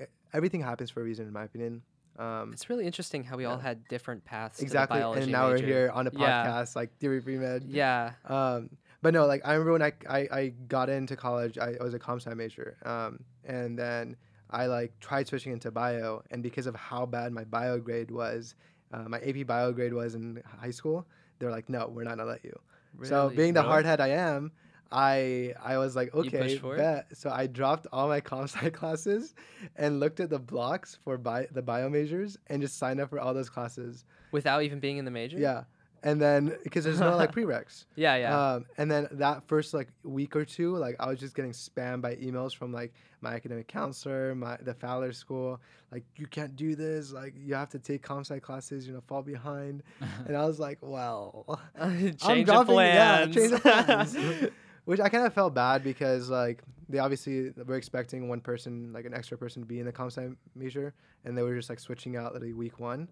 [0.00, 1.82] e- everything happens for a reason, in my opinion.
[2.18, 4.60] Um, It's really interesting how we all had different paths.
[4.60, 4.96] exactly.
[4.96, 5.62] To the biology And now major.
[5.66, 6.46] we're here on a Yeah.
[6.46, 7.64] podcast like Theory Pre Med.
[7.68, 8.12] Yeah.
[8.24, 8.70] Um,
[9.02, 11.94] but no, like I remember when I, I, I got into college, I, I was
[11.94, 12.76] a comp sci major.
[12.84, 14.16] Um, and then
[14.50, 18.54] I like tried switching into bio, and because of how bad my bio grade was,
[18.92, 21.06] uh, my AP bio grade was in high school,
[21.38, 22.58] they're like, no, we're not gonna let you.
[23.02, 23.70] So being the Really?
[23.72, 24.52] hard head I am,
[24.92, 26.78] I I was like, okay, pushed for it?
[26.78, 27.06] bet.
[27.16, 29.34] So I dropped all my comp sci classes
[29.76, 33.18] and looked at the blocks for bi- the bio majors and just signed up for
[33.18, 34.04] all those classes.
[34.32, 35.38] without even being in the major.
[35.38, 35.64] Yeah.
[36.02, 37.86] and then because there's no like prereqs.
[37.96, 38.52] Yeah, yeah.
[38.54, 42.00] Um, and then that first like week or two, like I was just getting spammed
[42.02, 46.76] by emails from like my academic counselor, my the Fowler School, like you can't do
[46.76, 49.82] this, like you have to take comp sci classes, you know, fall behind.
[50.26, 53.34] and I was like, well, change I'm of dropping, yeah, plans.
[53.34, 54.16] change of plans.
[54.86, 59.04] Which I kind of felt bad because like they obviously were expecting one person, like
[59.04, 60.94] an extra person, to be in the comp sci major,
[61.24, 63.08] and they were just like switching out literally week one,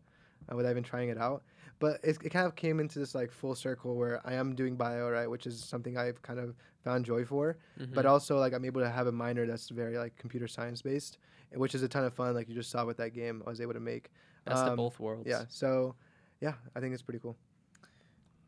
[0.50, 1.42] uh, without even trying it out.
[1.80, 4.76] But it, it kind of came into this like full circle where I am doing
[4.76, 7.58] bio, right, which is something I've kind of found joy for.
[7.76, 8.08] But Mhm.
[8.08, 11.18] also like I'm able to have a minor that's very like computer science based,
[11.52, 12.34] which is a ton of fun.
[12.34, 14.10] Like you just saw with that game I was able to make.
[14.46, 15.26] best of um, both worlds.
[15.26, 15.44] Yeah.
[15.48, 15.96] So,
[16.40, 17.36] yeah, I think it's pretty cool.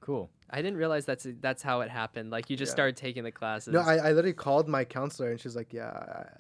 [0.07, 0.31] Cool.
[0.49, 2.31] I didn't realize that's that's how it happened.
[2.31, 2.75] Like you just Yeah.
[2.75, 3.75] started taking the classes.
[3.75, 5.89] No, I, I literally called my counselor and she's like, yeah,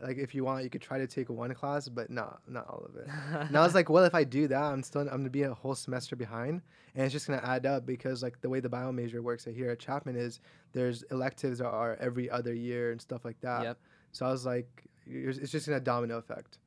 [0.00, 2.68] I- like if you want, you could try to take one class, but not not
[2.68, 3.08] all of it.
[3.32, 5.52] and I was like, well, if I do that, I'm still I'm gonna be a
[5.52, 6.62] whole semester behind,
[6.94, 9.70] and it's just gonna add up because like the way the bio major works here
[9.70, 10.38] at Chapman is
[10.72, 13.64] there's electives that are every other year and stuff like that.
[13.64, 13.78] Yep.
[14.12, 16.58] So I was like, it's it's just gonna domino effect.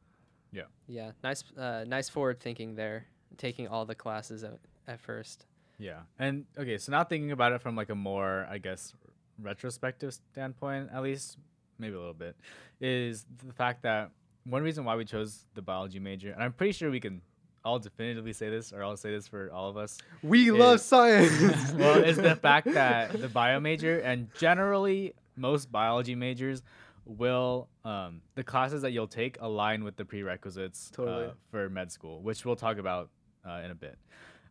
[0.51, 0.63] Yeah.
[0.87, 3.05] Yeah, nice, uh, nice forward thinking there.
[3.37, 5.45] Taking all the classes at, at first.
[5.79, 6.01] Yeah.
[6.19, 8.93] And okay, so now thinking about it from like a more, I guess,
[9.41, 11.37] retrospective standpoint, at least,
[11.79, 12.35] maybe a little bit,
[12.81, 14.11] is the fact that
[14.43, 17.21] one reason why we chose the biology major, and I'm pretty sure we can
[17.63, 21.71] all definitively say this, or I'll say this for all of us, We love science.
[21.75, 26.61] well, is the fact that the bio major and generally most biology majors
[27.05, 31.25] will um, the classes that you'll take align with the prerequisites Totally.
[31.25, 33.09] uh, for med school, which we'll talk about
[33.47, 33.97] uh, in a bit.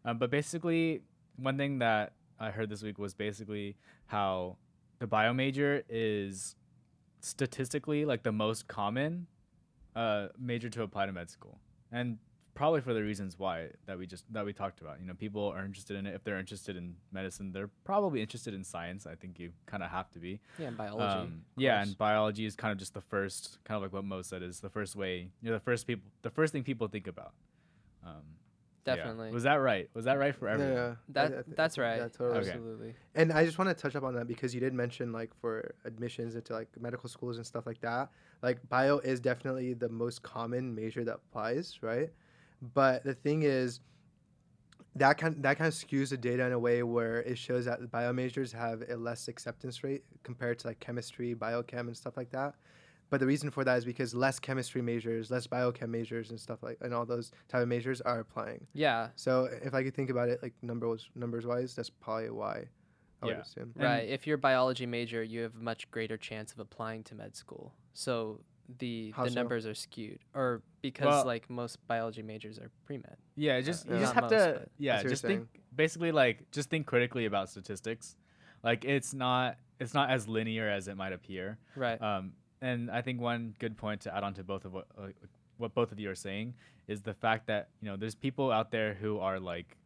[0.04, 1.02] Um, but basically,
[1.38, 4.57] one thing that I heard this week was basically how
[4.98, 6.57] the bio major is
[7.20, 9.27] statistically like the most common
[9.96, 11.59] uh, major to apply to med school,
[11.90, 12.18] and
[12.55, 15.01] probably for the reasons why that we just that we talked about.
[15.01, 16.14] You know, people are interested in it.
[16.14, 19.07] If they're interested in medicine, they're probably interested in science.
[19.07, 20.40] I think you kind of have to be.
[20.59, 21.05] Yeah, and biology.
[21.05, 24.22] Um, yeah, and biology is kind of just the first, kind of like what Mo
[24.22, 25.29] said, is the first way.
[25.40, 27.33] You're the first people, the first thing people think about.
[28.05, 28.22] Um.
[28.84, 29.32] Definitely.
[29.32, 29.88] Was that right?
[29.94, 30.72] Was that right for everyone?
[30.74, 30.88] yeah.
[30.90, 31.96] I- That I thi- that's right.
[31.98, 32.38] Yeah, totally.
[32.40, 32.48] Okay.
[32.50, 32.94] Absolutely.
[33.14, 35.74] And I just want to touch up on that because you did mention like for
[35.84, 38.10] admissions into like medical schools and stuff like that,
[38.42, 42.10] like bio is definitely the most common major that applies, right?
[42.74, 43.80] But the thing is
[44.96, 47.90] that kind that kind of skews the data in a way where it shows that
[47.90, 52.30] bio majors have a less acceptance rate compared to like chemistry, biochem and stuff like
[52.30, 52.54] that.
[53.10, 56.62] But the reason for that is because less chemistry majors, less biochem majors and stuff
[56.62, 58.66] like and all those type of majors are applying.
[58.74, 59.08] Yeah.
[59.16, 62.64] So if I could think about it like numbers numbers wise, that's probably why
[63.22, 63.40] I would Yeah.
[63.40, 63.72] assume.
[63.76, 64.08] And- right.
[64.08, 67.34] If you're a biology major, you have a much greater chance of applying to med
[67.34, 67.74] school.
[67.94, 68.40] So
[68.78, 69.34] the How the so?
[69.36, 73.16] numbers are skewed, or because Well- like most biology majors are pre med.
[73.34, 73.94] Yeah, just Yeah.
[73.94, 77.48] you just have most, to yeah, just you're think basically like just think critically about
[77.48, 78.16] statistics.
[78.62, 81.56] Like it's not it's not as linear as it might appear.
[81.76, 82.00] Right.
[82.02, 85.08] Um, and I think one good point to add on to both of what uh,
[85.56, 86.54] what both of you are saying
[86.86, 89.76] is the fact that you know there's people out there who are like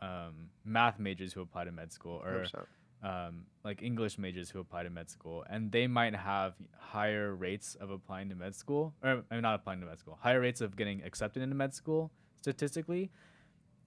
[0.00, 2.44] um, math majors who apply to med school or
[3.02, 7.74] um, like English majors who apply to med school, and they might have higher rates
[7.80, 10.60] of applying to med school, or I mean, not applying to med school, higher rates
[10.60, 13.10] of getting accepted into med school statistically.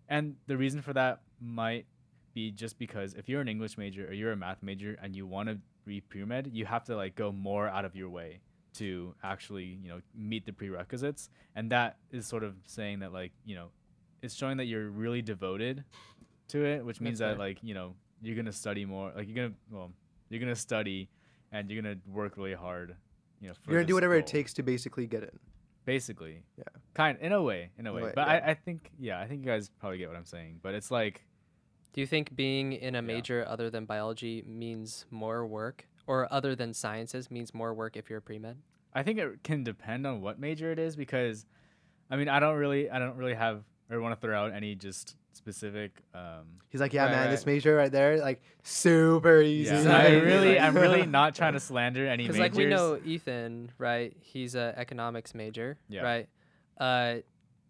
[0.08, 1.86] And the reason for that might
[2.34, 5.25] be just because if you're an English major or you're a math major and you
[5.25, 8.39] want to be pre med, you have to like go more out of your way
[8.74, 13.32] to actually you know meet the prerequisites, and that is sort of saying that like
[13.45, 13.67] you know
[14.21, 15.84] it's showing that you're really devoted
[16.50, 17.48] to it, which means That's that fair.
[17.48, 19.91] like you know you're gonna study more, like you're gonna well
[20.30, 21.10] you're gonna study
[21.52, 22.95] and you're gonna work really hard.
[23.41, 25.39] You know, for You're gonna do whatever it takes to basically get in.
[25.86, 26.63] Basically, Yeah.
[26.95, 28.04] kind in a way, in a In a way.
[28.08, 28.34] way, But yeah.
[28.34, 30.60] I, I think yeah, I think you guys probably get what I'm saying.
[30.63, 31.24] But it's like
[31.95, 33.01] Do you think being in a Yeah.
[33.01, 38.10] major other than biology means more work, or other than sciences means more work if
[38.10, 38.58] you're a pre med?
[38.93, 41.45] I think it can depend on what major it is because,
[42.12, 44.75] I mean, I don't really, I don't really have or want to throw out any
[44.75, 46.01] just specific.
[46.13, 49.73] Um, He's like, yeah, Right, man, this major right there, like super easy.
[49.73, 52.58] yeah, So I really, I'm really not trying to slander any Because majors.
[52.58, 54.13] like we know Ethan, right?
[54.19, 56.01] He's a economics major, Yeah.
[56.01, 56.29] right?
[56.77, 57.21] Uh,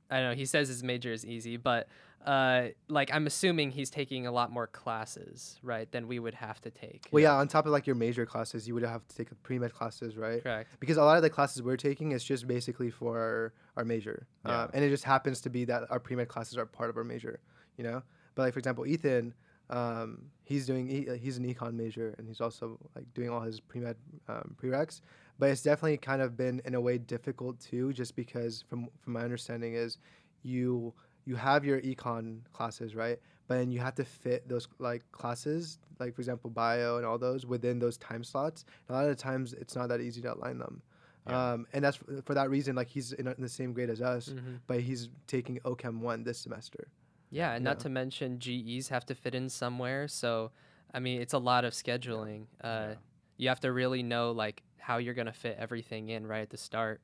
[0.09, 0.35] I don't know.
[0.35, 1.87] He says his major is easy, but
[2.25, 5.89] uh, like I'm assuming he's taking a lot more classes, right?
[5.91, 7.07] Than we would have to take.
[7.11, 9.59] Well, yeah, on top of like your major classes, you would have to take pre
[9.59, 10.41] med classes, right?
[10.41, 10.69] Correct.
[10.79, 14.27] Because a lot of the classes we're taking is just basically for our, our major,
[14.45, 14.63] Yeah.
[14.63, 16.97] um, and it just happens to be that our pre med classes are part of
[16.97, 17.39] our major,
[17.77, 18.01] you know.
[18.33, 19.33] But like for example, Ethan,
[19.69, 23.59] um, he's doing uh, he's an econ major, and he's also like doing all his
[23.59, 23.95] pre med
[24.27, 25.01] um, prereqs.
[25.37, 29.13] But it's definitely kind of been in a way difficult too, just because from from
[29.13, 29.97] my understanding is
[30.43, 30.93] you
[31.25, 35.79] you have your econ classes right, but then you have to fit those like classes,
[35.99, 38.65] like for example bio and all those within those time slots.
[38.89, 40.81] A lot of the times it's not that easy to align them.
[41.27, 41.53] Yeah.
[41.53, 42.75] Um, and that's f- for that reason.
[42.75, 44.59] Like he's in, in the same grade as us, Mhm.
[44.67, 46.87] but he's taking OChem one this semester.
[47.31, 50.07] Yeah, and not to mention GEs have to fit in somewhere.
[50.07, 50.51] So,
[50.93, 52.43] I mean, it's a lot of scheduling.
[52.63, 52.95] Uh, Yeah.
[53.37, 56.57] You have to really know like how you're gonna fit everything in right at the
[56.57, 57.01] start.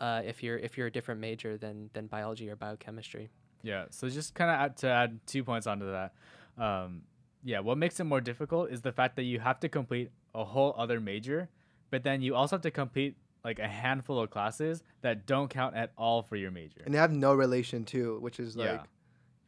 [0.00, 3.30] Uh, if you're if you're a different major than than biology or biochemistry.
[3.62, 3.86] Yeah.
[3.90, 6.12] So just kind of add, to add two points onto that.
[6.58, 7.02] Um,
[7.44, 7.60] yeah.
[7.60, 10.74] What makes it more difficult is the fact that you have to complete a whole
[10.76, 11.48] other major,
[11.90, 15.74] but then you also have to complete like a handful of classes that don't count
[15.74, 16.80] at all for your major.
[16.84, 18.72] And they have no relation too, which is Yeah.
[18.72, 18.80] like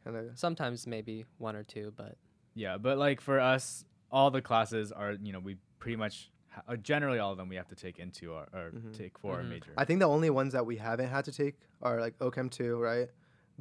[0.03, 2.17] kind of Sometimes maybe one or two, but
[2.53, 6.61] Yeah, but like for us, all the classes are you know we pretty much ha-
[6.67, 8.93] uh, generally all of them we have to take into our or Mhm.
[8.95, 9.49] take for our Mhm.
[9.49, 9.73] major.
[9.77, 12.77] I think the only ones that we haven't had to take are like OChem two,
[12.77, 13.09] right?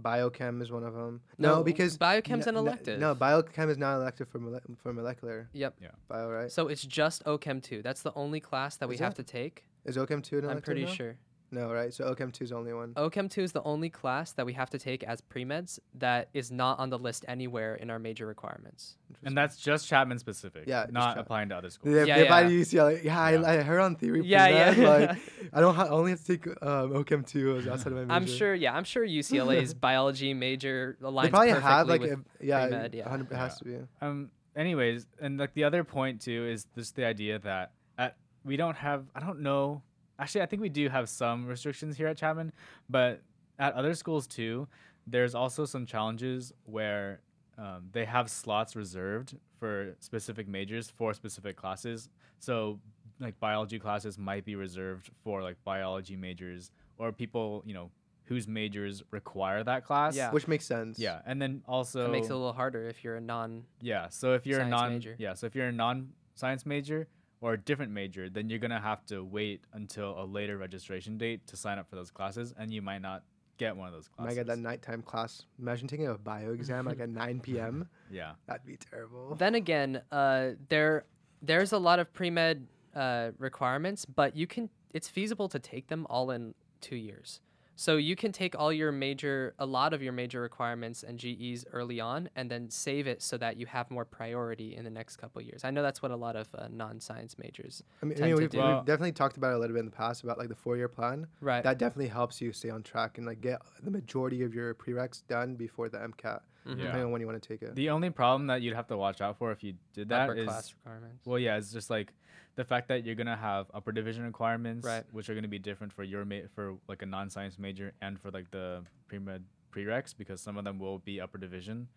[0.01, 1.21] Biochem is one of them.
[1.39, 2.99] No, because biochem's an n- n- elective.
[3.01, 5.75] No, biochem is not elective for mole- for molecular Yep.
[5.81, 5.89] Yeah.
[6.09, 6.51] bio, right?
[6.51, 7.81] So it's just OChem two.
[7.83, 9.65] That's the only class that we Is have to take.
[9.85, 10.51] Is OChem two an elective?
[10.51, 10.91] I'm pretty now?
[10.93, 11.17] sure.
[11.55, 11.93] No, right?
[11.95, 12.95] So OChem two is the only one.
[12.95, 16.51] OChem 2 is the only class that we have to take as pre-meds that is
[16.51, 18.97] not on the list anywhere in our major requirements.
[19.25, 20.65] and that's just Chapman specific.
[20.67, 21.95] Yeah, not Chap- applying to other schools.
[21.95, 22.49] They, Yeah, they apply yeah.
[22.49, 23.05] to UCLA.
[23.05, 23.41] Yeah, Yeah.
[23.43, 24.23] I, I heard on theory.
[24.25, 24.89] Yeah, pre-med, yeah.
[25.09, 25.19] Like,
[25.53, 28.01] I don't ha- I only have to take um, OChem two as outside of my
[28.01, 28.13] major.
[28.13, 32.11] I'm sure, yeah, I'm sure UCLA's biology major aligns They probably perfectly have like with
[32.13, 33.03] a, yeah, pre-med, yeah.
[33.03, 33.77] 100 it has to be.
[34.01, 34.31] Um.
[34.57, 38.77] Anyways, and like the other point too is just the idea that at we don't
[38.77, 39.05] have.
[39.15, 39.83] I don't know.
[40.19, 42.53] Actually, I think we do have some restrictions here at Chapman,
[42.89, 43.21] but
[43.59, 44.69] at other schools too,
[45.07, 47.21] there's also some challenges where
[47.59, 52.09] um, they have slots reserved for specific majors for specific classes.
[52.39, 52.81] So,
[53.21, 57.91] like biology classes might be reserved for like biology majors or people you know
[58.25, 60.17] whose majors require that class.
[60.17, 60.31] Yeah.
[60.33, 60.99] Which makes sense.
[60.99, 63.65] Yeah, and then also It makes it a little harder if you're a non.
[63.83, 64.09] yeah.
[64.09, 65.15] So if you're a non major.
[65.19, 67.07] yeah, so if you're a non-science major
[67.45, 71.47] or a different major, then you're gonna have to wait until a later registration date
[71.47, 73.23] to sign up for those classes, and you might not
[73.59, 74.33] get one of those classes.
[74.33, 74.37] I classes.
[74.39, 75.45] get that nighttime class.
[75.59, 77.87] Imagine taking a bio exam like at 9 p.m.
[78.11, 78.33] Yeah.
[78.47, 79.35] That'd be terrible.
[79.35, 81.05] Then again, uh, there
[81.43, 86.07] there's a lot of pre-med uh, requirements, but you can it's feasible to take them
[86.09, 87.43] all in two years.
[87.77, 91.65] So you can take all your major, a lot of your major requirements and GEs
[91.73, 95.17] early on, and then save it so that you have more priority in the next
[95.17, 95.65] couple of years.
[95.65, 97.83] I know that's what a lot of uh, non-science majors.
[98.03, 98.59] I mean, I tend mean to we've, do.
[98.59, 100.89] We've definitely talked about it a little bit in the past about like the four-year
[100.89, 101.27] plan.
[101.41, 101.65] Right.
[101.65, 105.23] That definitely helps you stay on track and like get the majority of your prereqs
[105.29, 106.79] done before the MCAT, Mhm.
[106.79, 107.03] Yeah.
[107.05, 107.75] on when you want to take it.
[107.75, 110.35] The only problem that you'd have to watch out for if you did that Upper
[110.39, 111.27] is class requirements.
[111.27, 112.13] well, yeah, it's just like
[112.57, 115.05] the fact that you're gonna have upper division requirements, Right.
[115.13, 118.31] which are gonna be different for your ma- for like a non-science major and for
[118.31, 121.89] like the pre-med prereqs because some of them will be upper division.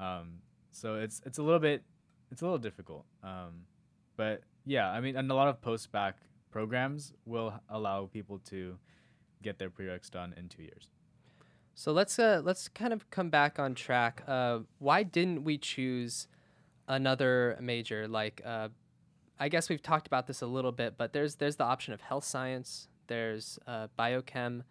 [0.00, 0.40] Um,
[0.72, 1.84] so it's it's a little bit
[2.30, 3.06] it's a little difficult.
[3.22, 3.66] Um,
[4.16, 6.14] but yeah, I mean, and a lot of post bacc
[6.50, 8.78] programs will allow people to
[9.42, 10.90] get their prereqs done in two years.
[11.78, 14.22] So let's uh, let's kind of come back on track.
[14.26, 16.26] Uh, why didn't we choose
[16.88, 18.08] another major?
[18.08, 18.68] Like, uh,
[19.38, 22.00] I guess we've talked about this a little bit, but there's there's the option of
[22.00, 22.88] health science.
[23.08, 24.62] There's uh, biochem.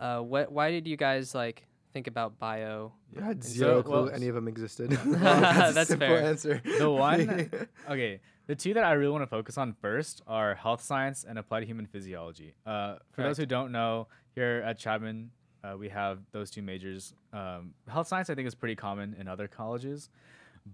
[0.00, 0.50] Uh, what?
[0.50, 2.92] Why did you guys like think about bio?
[3.20, 4.90] I had So, zero clue well, any of them existed.
[5.04, 6.22] That's a simple fair.
[6.22, 6.62] answer.
[6.78, 7.50] The one-
[7.90, 11.38] Okay, the two that I really want to focus on first are health science and
[11.38, 12.54] applied human physiology.
[12.64, 15.30] Uh, for those who don't know, here at Chapman,
[15.66, 17.14] uh, we have those two majors.
[17.32, 20.08] Um, health science, I think, is pretty common in other colleges,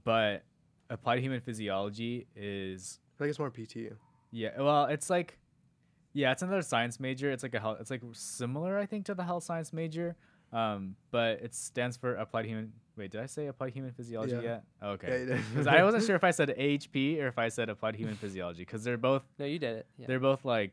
[0.05, 0.43] but
[0.91, 3.93] applied human physiology is I feel like it's more PT.
[4.31, 4.51] yeah.
[4.61, 5.39] Well, it's like
[6.15, 7.31] yeah, it's another science major.
[7.31, 7.79] It's like a health.
[7.81, 10.15] It's like similar, I think, to the health science major.
[10.53, 12.73] Um, but it stands for applied human.
[12.99, 14.43] Wait, did I say applied human physiology Yeah.
[14.43, 14.63] yet?
[14.83, 15.25] Okay.
[15.27, 15.39] Yeah.
[15.51, 18.61] Because I wasn't sure if I said AHP or if I said applied human physiology,
[18.63, 19.87] because they're both No, you did it.
[19.97, 20.07] Yeah.
[20.09, 20.73] they're both like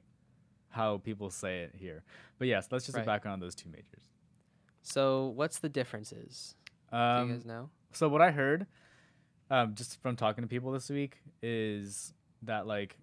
[0.69, 2.03] how people say it here.
[2.38, 3.01] But yes, let's just Right.
[3.01, 4.03] get back on those two majors.
[4.82, 6.55] So what's the differences?
[6.91, 7.69] Do you Um, guys know?
[7.91, 8.67] so what I heard,
[9.49, 12.97] um, just from talking to people this week, is that like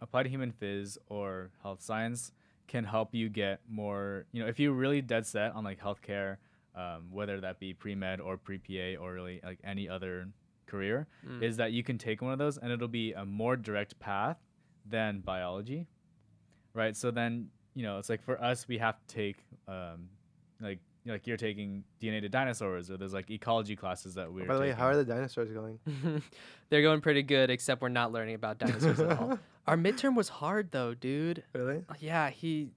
[0.00, 2.32] applied human phys or health science
[2.66, 4.26] can help you get more.
[4.32, 6.38] You know, if you're really dead set on like healthcare,
[6.74, 10.28] um, whether that be pre med or pre PA or really like any other
[10.66, 11.42] career, Mm.
[11.42, 14.38] is that you can take one of those and it'll be a more direct path
[14.84, 15.86] than biology,
[16.74, 16.96] right?
[16.96, 20.08] So then you know it's like for us we have to take um,
[20.60, 24.54] like like you're taking DNA to dinosaurs or there's like ecology classes that we're By
[24.54, 25.78] the way, how are the dinosaurs going?
[26.70, 29.38] They're going pretty good, except we're not learning about dinosaurs at all.
[29.66, 31.42] Our midterm was hard though, dude.
[31.52, 31.82] Really?
[32.00, 32.70] Yeah, he.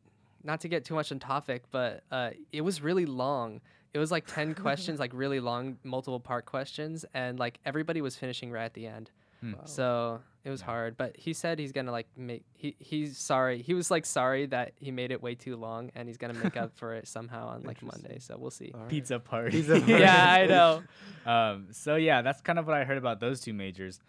[0.43, 3.59] Not to get too much on topic, but uh, it was really long.
[3.93, 8.01] It it was like 10 questions, like really long, multiple part questions, and like everybody
[8.01, 9.09] was finishing right at the end.
[9.41, 9.53] Hmm.
[9.53, 9.61] Wow.
[9.65, 10.65] So it was Yeah.
[10.67, 13.61] hard, but he said he's gonna like make he he's sorry.
[13.61, 16.57] He was like sorry that he made it way too long, and he's gonna make
[16.57, 18.17] up for it somehow on like Monday.
[18.19, 18.71] So we'll see.
[18.73, 18.89] All right.
[18.89, 19.51] Pizza party.
[19.51, 19.91] Pizza party.
[19.99, 20.83] yeah, I know.
[21.25, 23.99] um, so yeah, that's kind of what I heard about those two majors.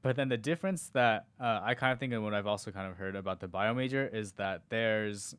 [0.00, 2.88] But then the difference that uh, I kind of think and what I've also kind
[2.90, 5.34] of heard about the bio major is that there's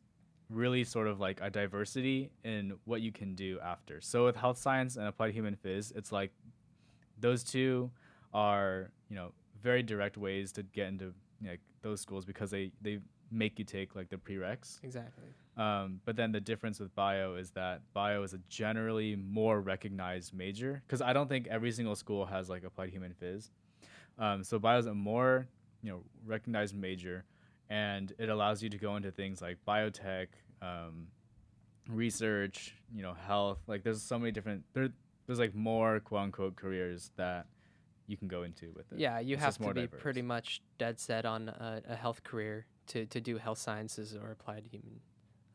[0.50, 4.00] really sort of like a diversity in what you can do after.
[4.02, 6.32] So with health science and applied human phys, it's like
[7.18, 7.90] those two
[8.32, 11.12] are you know very direct ways to get into
[11.44, 12.98] like those schools because they they
[13.30, 14.82] make you take like the prereqs.
[14.82, 15.28] Exactly.
[15.56, 20.32] Um, but then the difference with bio is that bio is a generally more recognized
[20.34, 23.50] major because I don't think every single school has like applied human phys.
[24.18, 25.46] Um, so bio is a more
[25.82, 27.24] you know recognized major,
[27.68, 30.28] and it allows you to go into things like biotech,
[30.62, 31.08] um,
[31.88, 33.58] research, you know, health.
[33.66, 34.88] Like there's so many different there,
[35.26, 37.46] there's like more quote unquote careers that
[38.10, 38.98] you can go into with it.
[38.98, 40.00] Yeah, you It's have to more be diverse.
[40.02, 44.32] pretty much dead set on a, a health career to, to do health sciences or
[44.32, 45.00] applied human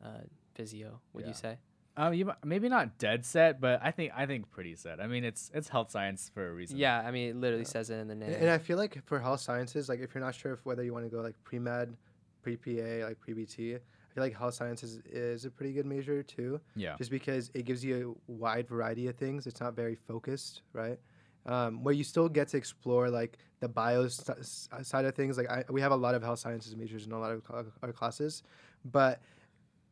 [0.02, 0.20] uh,
[0.54, 1.00] physio.
[1.12, 1.28] Would Yeah.
[1.28, 1.58] you say?
[1.98, 5.00] Um, you maybe not dead set, but I think I think pretty set.
[5.00, 6.76] I mean, it's it's health science for a reason.
[6.76, 7.68] Yeah, I mean, it literally Yeah.
[7.68, 8.32] says it in the name.
[8.32, 10.82] And, and I feel like for health sciences, like if you're not sure if whether
[10.82, 11.96] you want to go like pre med,
[12.42, 16.22] pre PA, like pre PT, I feel like health sciences is a pretty good major
[16.22, 16.60] too.
[16.74, 16.96] Yeah.
[16.98, 19.46] just because it gives you a wide variety of things.
[19.46, 20.98] It's not very focused, right?
[21.46, 25.36] Um, where you still get to explore like the bio st- side of things.
[25.38, 27.66] Like I, we have a lot of health sciences majors in a lot of cl-
[27.82, 28.42] our classes,
[28.84, 29.20] but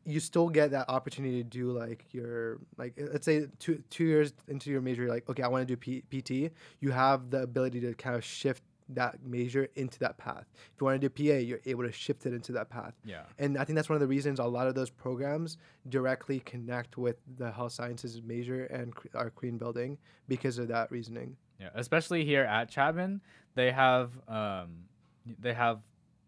[0.05, 4.33] you still get that opportunity to do like your like let's say two two years
[4.47, 6.53] into your major, you're like okay, I want to do P- PT.
[6.79, 10.45] You have the ability to kind of shift that major into that path.
[10.53, 12.93] If you want to do PA, you're able to shift it into that path.
[13.03, 13.23] Yeah.
[13.39, 15.57] And I think that's one of the reasons a lot of those programs
[15.89, 19.97] directly connect with the health sciences major and cr- our Crean building
[20.27, 21.35] because of that reasoning.
[21.59, 23.21] Yeah, especially here at Chapman,
[23.55, 24.85] they have um,
[25.39, 25.79] they have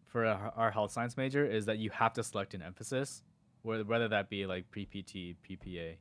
[0.05, 3.23] for our our health science major is that you have to select an emphasis,
[3.61, 5.95] whether whether that be like pre PT, PPA,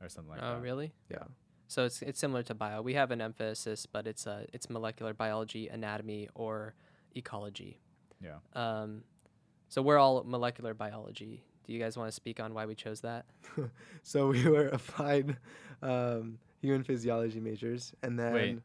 [0.00, 0.56] or something like oh, that.
[0.56, 0.92] Oh, really?
[1.10, 1.24] Yeah.
[1.68, 2.82] So it's it's similar to bio.
[2.82, 6.74] We have an emphasis, but it's uh it's molecular biology, anatomy, or
[7.14, 7.80] ecology.
[8.22, 8.36] Yeah.
[8.54, 9.04] Um,
[9.68, 11.44] so we're all molecular biology.
[11.66, 13.24] Do you guys want to speak on why we chose that?
[14.02, 15.36] So we were applied
[15.80, 18.58] um, human physiology majors, and then Wait.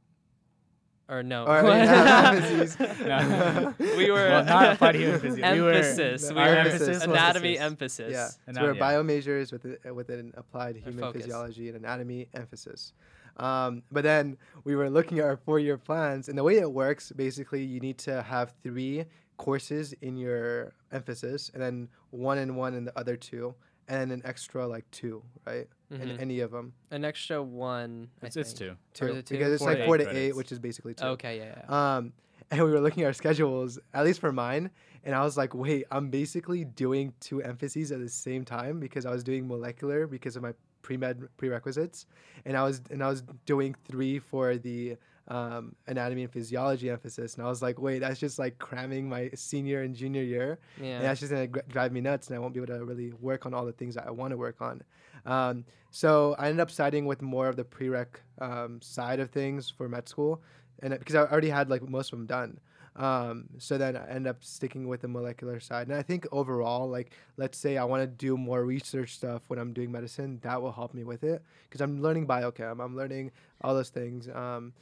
[1.09, 1.45] Or no?
[1.45, 2.77] Or, I emphases.
[2.99, 3.73] No.
[3.79, 6.31] we were Well, not applied human physio- we were- emphasis.
[6.31, 7.99] we our were emphasis anatomy emphasis.
[8.13, 8.37] emphasis.
[8.47, 12.27] yeah, so we were bio majors with a, with an applied human physiology and anatomy
[12.33, 12.91] emphasis.
[13.37, 14.35] Um, but then
[14.65, 17.79] we were looking at our four year plans, and the way it works, basically, you
[17.79, 19.05] need to have three
[19.37, 23.53] courses in your emphasis, and then one and one in the other two,
[23.87, 25.67] and an extra like two, right?
[25.89, 26.19] In Mhm.
[26.19, 28.09] any of them, An extra one.
[28.21, 28.77] I It's, it's think.
[28.93, 29.05] two.
[29.05, 29.35] Or two, is it two?
[29.35, 30.35] because it's Four like four to eight, credits.
[30.37, 31.05] which is basically two.
[31.05, 31.95] Okay, yeah, yeah.
[31.97, 32.11] Um,
[32.51, 34.69] and we were looking at our schedules, at least for mine,
[35.05, 39.05] and I was like, wait, I'm basically doing two emphases at the same time because
[39.05, 42.05] I was doing molecular because of my pre med prerequisites,
[42.45, 44.97] and I was and I was doing three for the
[45.29, 49.29] um, anatomy and physiology emphasis, and I was like, wait, that's just like cramming my
[49.35, 50.95] senior and junior year, yeah.
[50.97, 53.11] and that's just gonna gr- drive me nuts, and I won't be able to really
[53.19, 54.83] work on all the things that I want to work on.
[55.25, 58.07] Um, so I ended up siding with more of the prereq
[58.39, 60.41] um, side of things for med school,
[60.81, 62.59] and it- because I already had like most of them done.
[62.95, 66.89] Um, so then I ended up sticking with the molecular side, and I think overall,
[66.89, 70.59] like let's say I want to do more research stuff when I'm doing medicine, that
[70.59, 74.27] will help me with it because I'm learning biochem, I'm learning all those things.
[74.29, 74.73] Um,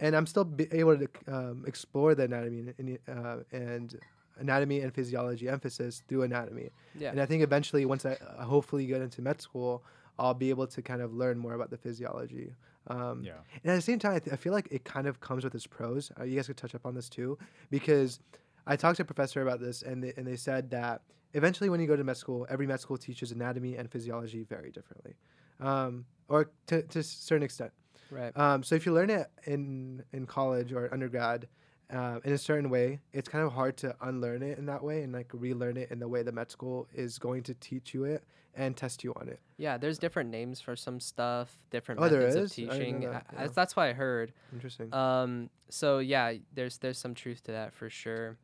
[0.00, 3.98] and I'm still be able to um, explore the anatomy and, uh, and
[4.38, 6.70] anatomy and physiology emphasis through anatomy.
[6.98, 7.10] yeah.
[7.10, 9.82] And I think eventually, once I uh, hopefully get into med school,
[10.18, 12.54] I'll be able to kind of learn more about the physiology.
[12.88, 13.32] Um, Yeah.
[13.62, 15.54] And at the same time, I, th- I feel like it kind of comes with
[15.54, 16.12] its pros.
[16.18, 17.38] Uh, you guys could touch up on this too,
[17.70, 18.20] because
[18.66, 21.80] I talked to a professor about this, and they, and they said that eventually, when
[21.80, 25.14] you go to med school, every med school teaches anatomy and physiology very differently,
[25.60, 27.72] um, or to, to a certain extent.
[28.10, 28.36] Right.
[28.36, 31.48] Um, so if you learn it in in college or undergrad
[31.92, 35.02] uh, in a certain way, it's kind of hard to unlearn it in that way
[35.02, 38.04] and like relearn it in the way the med school is going to teach you
[38.04, 38.24] it
[38.56, 39.40] and test you on it.
[39.58, 42.52] Yeah, there's different names for some stuff, different Oh, methods of is?
[42.52, 43.00] I didn't know teaching.
[43.10, 43.48] that, I- I- yeah.
[43.54, 44.32] that's what I heard.
[44.52, 44.94] Interesting.
[44.94, 48.36] Um, so yeah, there's there's some truth to that for sure.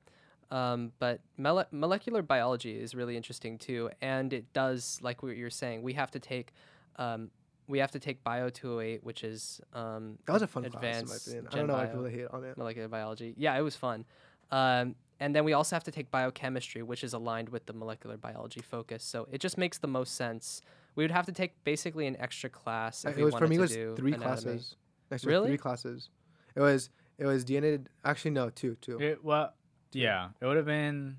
[0.50, 5.48] Um, but mole- molecular biology is really interesting too, and it does like what you're
[5.48, 5.82] saying.
[5.82, 6.52] We have to take,
[6.96, 7.30] um,
[7.70, 11.08] we have to take Bio 208, which is um, that was a fun class, in
[11.08, 11.48] my opinion.
[11.52, 11.92] I don't know why bio.
[11.92, 12.58] people hate on it.
[12.58, 13.34] molecular biology.
[13.38, 14.04] Yeah, it was fun.
[14.50, 18.16] Um, and then we also have to take biochemistry, which is aligned with the molecular
[18.16, 19.04] biology focus.
[19.04, 20.62] So it just makes the most sense.
[20.96, 23.04] We We would have to take basically an extra class.
[23.04, 23.56] If it we was for wanted me.
[23.56, 24.16] It was three anatomy.
[24.24, 24.76] classes.
[25.10, 25.48] Next Really?
[25.48, 26.10] three classes.
[26.56, 27.86] It was it was DNA.
[28.04, 29.52] Actually, no, two, two, It, well,
[29.92, 31.18] yeah, it would have been.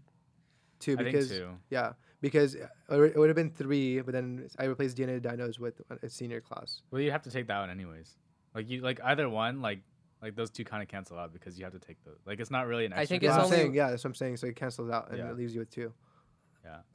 [0.80, 0.94] two.
[1.00, 1.50] I Because think two.
[1.70, 5.60] yeah, because uh, it would- have been three, but then I replaced DNA to dinos
[5.60, 6.82] with a senior class.
[6.92, 8.16] Well, you have to take that one anyways.
[8.56, 9.80] Like you, like either one, like
[10.22, 12.12] like those two kind of cancel out because you have to take the.
[12.26, 12.94] Like it's not really an.
[12.94, 14.38] I think Yeah, it's only- saying yeah, that's what I'm saying.
[14.38, 15.30] So it cancels out and Yeah.
[15.32, 15.94] it leaves you with two.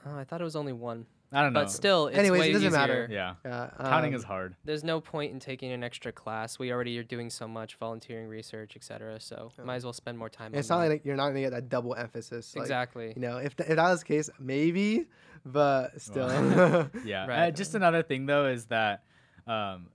[0.06, 1.04] Oh, I thought it was only one.
[1.32, 1.60] I don't know.
[1.60, 2.78] But still, it's Anyways, way it doesn't easier.
[2.78, 3.08] matter.
[3.10, 4.54] yeah, Yeah, counting um, is hard.
[4.64, 6.58] There's no point in taking an extra class.
[6.58, 9.18] We already are doing so much volunteering, research, etc.
[9.20, 9.64] So Yeah.
[9.64, 10.46] might as well spend more time.
[10.52, 10.90] and It's on not that.
[10.90, 12.54] like you're not gonna get that double emphasis.
[12.54, 13.12] Like, exactly.
[13.16, 15.06] You know, if th- if that was the case, maybe,
[15.44, 16.28] but still.
[17.04, 17.24] Yeah.
[17.26, 19.02] Uh, just another thing though is that
[19.48, 19.88] um,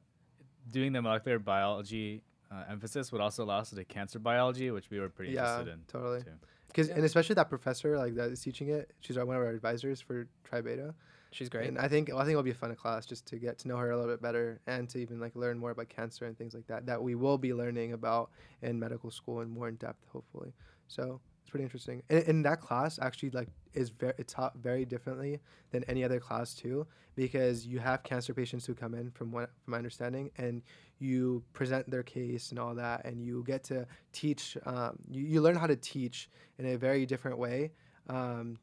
[0.69, 4.89] doing the molecular biology uh, emphasis would also allow us to take cancer biology, which
[4.89, 5.79] we were pretty yeah, interested in.
[5.87, 6.23] totally.
[6.23, 6.31] too.
[6.67, 6.95] Because Yeah.
[6.95, 8.91] and especially that professor like that is teaching it.
[8.99, 10.93] She's one of our advisors for Tri Beta.
[11.31, 11.69] She's great.
[11.69, 13.77] And I think I think it'll be a fun class just to get to know
[13.77, 16.53] her a little bit better and to even like learn more about cancer and things
[16.53, 20.05] like that that we will be learning about in medical school and more in depth
[20.11, 20.53] hopefully.
[20.87, 22.03] So it's pretty interesting.
[22.09, 25.39] And, and that class actually like is very it's taught very differently
[25.71, 29.51] than any other class too because you have cancer patients who come in from what
[29.63, 30.61] from my understanding and
[30.99, 35.41] you present their case and all that and you get to teach um, you, you
[35.41, 36.29] learn how to teach
[36.59, 37.71] in a very different way
[38.09, 38.57] um,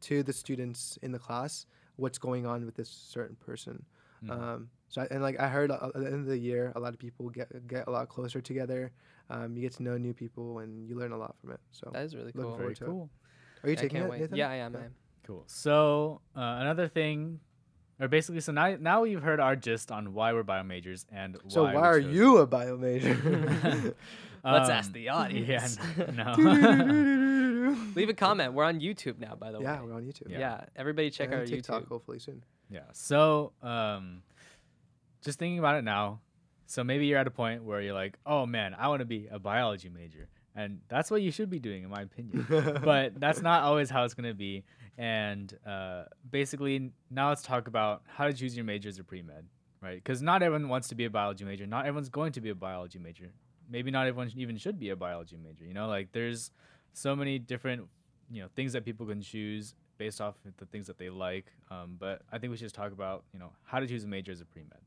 [0.00, 1.66] to the students in the class
[1.96, 3.84] what's going on with this certain person.
[4.24, 4.30] Mhm.
[4.30, 6.80] Um, so I, and like I heard uh, at the end of the year, a
[6.80, 8.92] lot of people get get a lot closer together.
[9.28, 11.60] Um, you get to know new people and you learn a lot from it.
[11.72, 12.50] So that is really Looking cool.
[12.50, 12.86] forward Very to it.
[12.86, 13.10] cool.
[13.64, 14.20] are you I taking can't it, wait.
[14.20, 14.36] Nathan?
[14.36, 14.72] Yeah, I am.
[14.74, 14.78] Yeah.
[14.80, 14.94] I am.
[15.26, 15.42] Cool.
[15.48, 17.40] So uh, another thing,
[18.00, 21.36] or basically, so now now we've heard our gist on why we're bio majors and
[21.48, 23.14] So why, why, are you a bio major?
[24.44, 25.76] Let's Um, ask the audience.
[25.98, 26.20] Yeah, n-
[27.70, 27.76] no.
[27.94, 28.52] Leave a comment.
[28.52, 29.78] We're on YouTube now, by the yeah, way.
[29.78, 30.30] Yeah, we're on YouTube.
[30.30, 30.64] Yeah.
[30.74, 31.88] everybody check and our TikTok YouTube.
[31.88, 32.44] hopefully soon.
[32.70, 32.80] Yeah.
[32.92, 34.22] So, um,
[35.24, 36.20] just thinking about it now,
[36.66, 39.28] so maybe you're at a point where you're like, oh man, I want to be
[39.30, 42.46] a biology major, and that's what you should be doing, in my opinion.
[42.84, 44.64] but that's not always how it's gonna be.
[44.98, 49.22] And uh, basically, now let's talk about how to choose your major as a pre
[49.22, 49.46] med,
[49.80, 49.96] right?
[49.96, 51.66] Because not everyone wants to be a biology major.
[51.66, 53.30] Not everyone's going to be a biology major.
[53.68, 55.64] Maybe not everyone even should be a biology major.
[55.64, 56.50] You know, like there's
[56.96, 57.86] so many different
[58.30, 61.46] you know things that people can choose based off of the things that they like.
[61.70, 64.08] Um, but I think we should just talk about you know how to choose a
[64.08, 64.80] major as a pre med.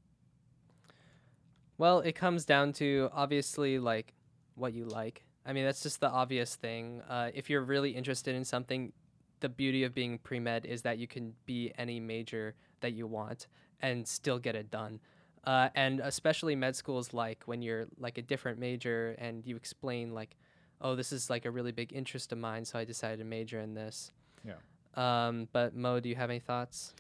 [1.77, 4.13] Well, it comes down to obviously like
[4.55, 5.23] what you like.
[5.45, 7.01] I mean, that's just the obvious thing.
[7.07, 8.91] Uh, if you're really interested in something,
[9.39, 13.07] the beauty of being pre med is that you can be any major that you
[13.07, 13.47] want
[13.81, 14.99] and still get it done.
[15.45, 20.13] Uh, and especially med schools, like when you're like a different major and you explain
[20.13, 20.35] like,
[20.81, 23.59] oh, this is like a really big interest of mine, so I decided to major
[23.59, 24.11] in this.
[24.45, 24.53] Yeah.
[24.95, 26.93] Um, but Mo, do you have any thoughts?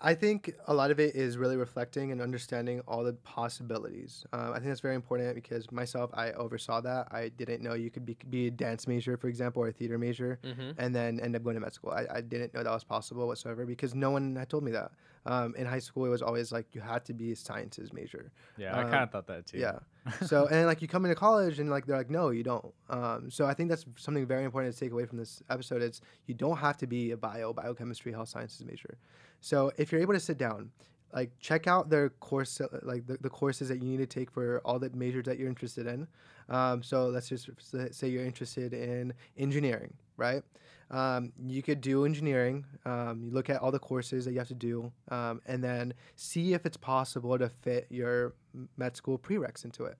[0.00, 4.26] I think a lot of it is really reflecting and understanding all the possibilities.
[4.32, 7.08] Um, I think that's very important because myself, I oversaw that.
[7.12, 9.96] I didn't know you could be, be a dance major, for example, or a theater
[9.96, 10.72] major, Mm-hmm.
[10.78, 11.92] and then end up going to med school.
[11.92, 14.90] I, I didn't know that was possible whatsoever because no one had told me that.
[15.26, 18.30] Um, in high school, it was always like you had to be a sciences major.
[18.58, 19.58] Yeah, I Um, kind of thought that too.
[19.58, 19.78] Yeah.
[20.26, 22.74] So and like you come into college and like they're like no you don't.
[22.90, 25.80] Um, so I think that's something very important to take away from this episode.
[25.80, 28.98] It's you don't have to be a bio biochemistry health sciences major.
[29.40, 30.70] So if you're able to sit down,
[31.14, 34.60] like check out their course like the, the courses that you need to take for
[34.64, 36.06] all the majors that you're interested in.
[36.50, 37.48] Um, so let's just
[37.92, 40.42] say you're interested in engineering, right?
[40.90, 42.66] Um, you could do engineering.
[42.84, 45.94] Um, you look at all the courses that you have to do, um, and then
[46.14, 48.34] see if it's possible to fit your
[48.76, 49.96] med school prereqs into it.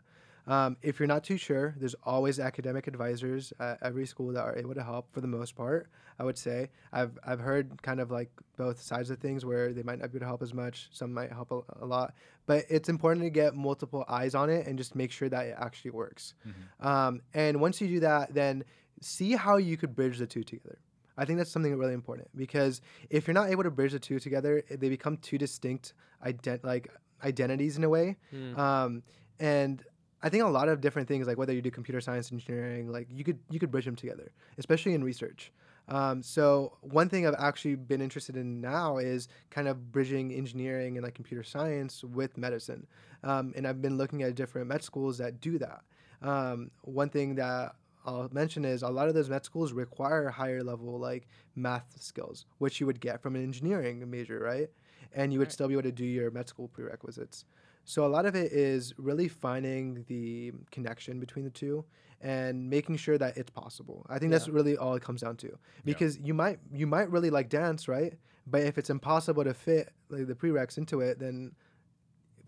[0.46, 4.54] Um, if you're not too sure, there's always academic advisors at every school that are
[4.56, 5.88] able to help for the most part.
[6.18, 9.82] I would say I've I've heard kind of like both sides of things where they
[9.82, 12.12] might not be able to help as much, some might help a, a lot,
[12.46, 15.54] but it's important to get multiple eyes on it and just make sure that it
[15.58, 16.34] actually works.
[16.46, 16.86] Mhm.
[16.86, 18.64] Um, and once you do that, then
[19.04, 20.78] see how you could bridge the two together.
[21.16, 24.18] I think that's something really important because if you're not able to bridge the two
[24.18, 25.94] together, they become two distinct
[26.26, 26.88] ident- like
[27.22, 28.16] identities in a way.
[28.34, 28.58] Mm.
[28.58, 29.02] Um,
[29.38, 29.82] and
[30.22, 33.08] I think a lot of different things, like whether you do computer science engineering, like
[33.10, 35.52] you could you could bridge them together, especially in research.
[35.86, 40.96] Um, so one thing I've actually been interested in now is kind of bridging engineering
[40.96, 42.86] and like computer science with medicine,
[43.22, 45.82] um, and I've been looking at different med schools that do that.
[46.22, 47.74] Um, one thing that
[48.04, 51.26] I'll mention is a lot of those med schools require higher level like
[51.56, 54.68] math skills, which you would get from an engineering major, right?
[55.14, 55.52] And you would Right.
[55.52, 57.44] still be able to do your med school prerequisites.
[57.84, 61.84] So a lot of it is really finding the connection between the two
[62.20, 64.06] and making sure that it's possible.
[64.08, 65.58] I think that's really all it comes down to.
[65.84, 68.14] Because you might you might really like dance, right?
[68.46, 71.52] But if it's impossible to fit like the prereqs into it, then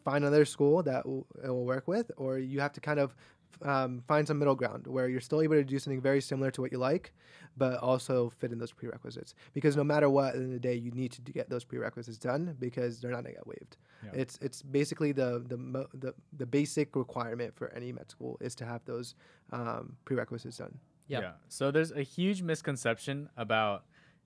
[0.05, 3.15] find another school that will, it will work with, or you have to kind of
[3.63, 6.61] um, find some middle ground where you're still able to do something very similar to
[6.61, 7.13] what you like,
[7.57, 9.35] but also fit in those prerequisites.
[9.55, 11.65] Because no matter what, at the end of the day, you need to get those
[11.65, 13.77] prerequisites done because they're not gonna get waived.
[14.05, 14.11] Yeah.
[14.15, 18.55] It's it's basically the the, mo- the the basic requirement for any med school is
[18.57, 19.15] to have those
[19.53, 20.79] um, prerequisites done.
[21.09, 21.23] Yep.
[21.23, 21.33] Yeah.
[21.49, 23.85] So there's a huge misconception about,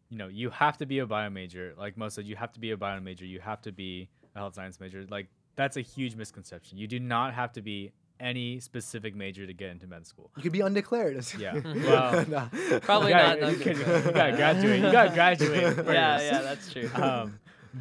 [0.08, 1.74] you know, you have to be a bio major.
[1.76, 3.26] Like Mo said, you have to be a bio major.
[3.26, 5.04] You have to be a health science major.
[5.08, 6.78] Like that's a huge misconception.
[6.78, 10.30] You do not have to be any specific major to get into med school.
[10.36, 11.24] You could be undeclared.
[11.38, 11.54] Yeah.
[11.64, 12.48] Well, No.
[12.80, 13.40] Probably you not.
[13.40, 14.80] gotta, no, you, could- you gotta graduate.
[14.80, 15.74] You gotta graduate.
[15.76, 15.88] First.
[15.90, 16.90] yeah, yeah, that's true.
[16.94, 17.38] um,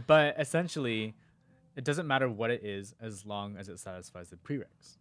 [0.08, 1.14] but essentially,
[1.76, 4.98] it doesn't matter what it is as long as it satisfies the prereqs,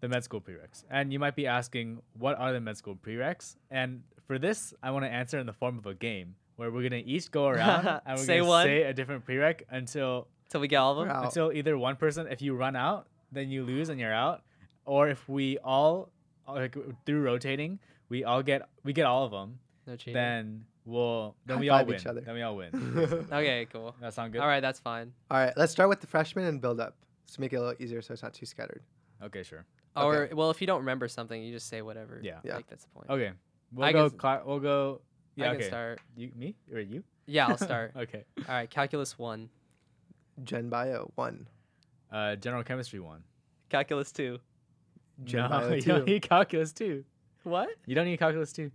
[0.00, 0.84] the med school prereqs.
[0.90, 3.56] And you might be asking, what are the med school prereqs?
[3.70, 6.82] And for this, I want to answer in the form of a game where we're
[6.82, 8.64] gonna each go around and we're Say gonna one.
[8.66, 11.24] say a different prereq until Till we get all of them.
[11.24, 14.42] Until either one person, if you run out, then you lose and you're out,
[14.88, 16.10] or if we all
[16.46, 16.76] like
[17.06, 17.78] through rotating,
[18.08, 20.14] we all get we get all of them, No cheating.
[20.14, 21.94] then we'll then High we all win.
[22.00, 22.20] each other.
[22.22, 22.70] Then we all win.
[23.32, 23.94] okay, cool.
[24.00, 24.40] that sound good?
[24.40, 25.12] All right, that's fine.
[25.30, 26.96] All right, let's start with the freshmen and build up.
[27.26, 28.82] Let's make it a little easier so it's not too scattered.
[29.22, 29.66] Okay, sure.
[29.96, 32.20] Or well, if you don't remember something, you just say whatever.
[32.22, 32.38] Yeah.
[32.44, 32.56] Yeah.
[32.56, 33.10] Like that's the point.
[33.10, 33.32] Okay.
[33.72, 34.08] We'll I go.
[34.08, 35.00] can- Cla- we'll go.
[35.36, 35.50] Yeah.
[35.52, 36.00] I can start.
[36.16, 37.02] You, me or you?
[37.26, 37.92] Yeah, I'll start.
[37.96, 38.24] okay.
[38.48, 39.50] all right, calculus one,
[40.44, 41.46] Gen Bio one.
[42.10, 43.22] Uh, general chemistry one.
[43.68, 44.38] calculus two.
[45.24, 47.04] Gen no, Bio you don't need calculus two.
[47.42, 47.68] What?
[47.86, 48.70] You don't need calculus two.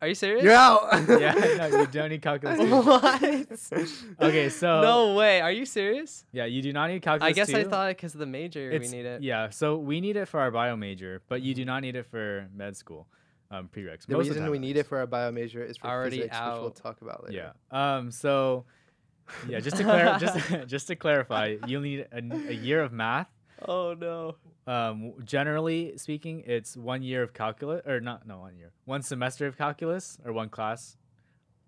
[0.00, 0.44] Are you serious?
[0.44, 0.88] You're out.
[1.08, 2.70] yeah, no, you don't need calculus two.
[2.70, 3.20] what?
[4.28, 5.40] Okay, so no way.
[5.40, 6.24] Are you serious?
[6.32, 7.68] yeah, you do not need calculus I guess I two.
[7.68, 9.22] thought because of the major it's, we need it.
[9.22, 12.06] Yeah, so we need it for our bio major, but you do not need it
[12.06, 13.08] for med school
[13.50, 14.06] um, prereqs.
[14.06, 14.86] the Most of reason time we at need least.
[14.86, 16.76] it for our bio major is for Already physics, which we'll out.
[16.76, 17.52] talk about later.
[17.72, 17.96] Yeah.
[17.96, 18.12] Um.
[18.12, 18.66] So,
[19.48, 19.58] yeah.
[19.58, 23.28] Just to clar- just just to clarify, you'll need a, a year of math.
[23.66, 24.36] Oh no.
[24.66, 25.14] Um.
[25.24, 29.56] Generally speaking, it's one year of calculus, or not, no, one year, one semester of
[29.56, 30.96] calculus, or one class.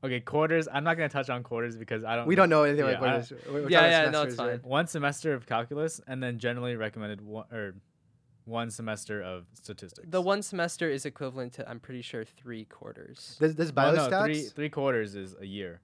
[0.03, 0.69] Okay, quarters.
[0.73, 2.27] I'm not gonna touch on quarters because I don't.
[2.27, 3.33] We don't know anything Yeah, about quarters.
[3.33, 3.47] I- it is.
[3.49, 4.59] We're- we're Yeah, yeah, no, it's here.
[4.59, 4.69] fine.
[4.71, 7.75] One semester of calculus, and then generally recommended one or
[8.45, 10.09] one semester of statistics.
[10.11, 13.37] The one semester is equivalent to I'm pretty sure three quarters.
[13.41, 14.11] This, this Well, biostats.
[14.11, 15.81] no, three three quarters is a year.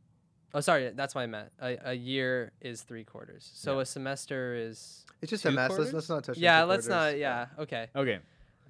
[0.56, 1.50] Oh, sorry, that's what I meant.
[1.60, 3.50] A, a year is three quarters.
[3.54, 3.82] So Yeah.
[3.82, 5.04] a semester is.
[5.20, 5.70] it's just two a mess.
[5.78, 6.38] Let's, let's not touch.
[6.38, 7.18] Yeah, let's not.
[7.18, 7.88] Yeah, okay.
[7.94, 8.20] Okay.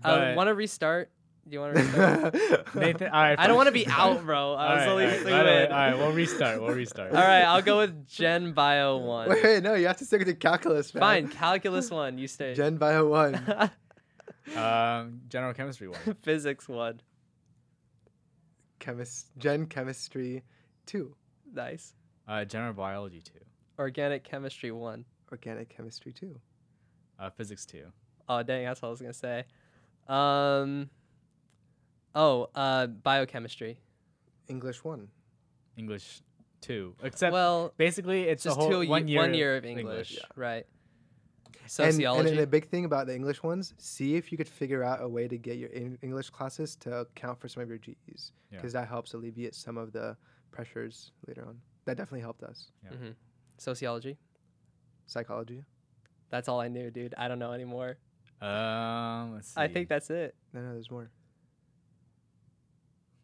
[0.02, 1.10] But- want to restart?
[1.48, 2.34] Do you want to restart?
[2.74, 3.38] Nathan, all right.
[3.38, 4.54] I don't want to be out, bro.
[4.54, 6.60] I was All only right, right, right, all right, we'll restart.
[6.60, 7.12] We'll restart.
[7.12, 9.28] All right, I'll go with Gen Bio one.
[9.28, 10.92] Wait, wait, no, you have to stick to calculus.
[10.92, 11.00] Man.
[11.00, 12.18] Fine, calculus one.
[12.18, 12.54] You stay.
[12.54, 13.70] Gen Bio one.
[14.56, 15.98] Um, general chemistry one.
[16.22, 17.00] Physics one.
[18.78, 19.30] Chemist.
[19.38, 20.44] Gen chemistry
[20.86, 21.16] two.
[21.52, 21.94] Nice.
[22.28, 23.38] Uh, general biology two.
[23.78, 25.04] Organic chemistry one.
[25.30, 26.40] Organic chemistry two.
[27.18, 27.86] Uh, physics two.
[28.28, 29.44] Oh dang, that's what I was gonna say.
[30.08, 30.90] Um.
[32.14, 33.78] Oh, uh, biochemistry.
[34.48, 35.08] English one.
[35.76, 36.20] English
[36.60, 36.94] two.
[37.02, 39.20] Except well, basically it's just a whole two ye- one year.
[39.20, 40.66] one year of English, right?
[41.62, 42.20] And, Sociology.
[42.20, 45.02] and, and the big thing about the English ones, see if you could figure out
[45.02, 48.30] a way to get your Eng- English classes to count for some of your GEs,
[48.52, 48.58] Yeah.
[48.58, 50.16] because that helps alleviate some of the
[50.56, 51.58] pressures later on.
[51.84, 52.68] That definitely helped us.
[52.84, 52.96] Yeah.
[52.96, 53.10] hmm
[53.58, 54.16] Sociology.
[55.06, 55.62] Psychology.
[56.30, 57.14] That's all I knew, dude.
[57.16, 57.98] I don't know anymore.
[58.42, 59.60] Um, let's see.
[59.60, 60.34] I think that's it.
[60.52, 61.10] No, no, there's more.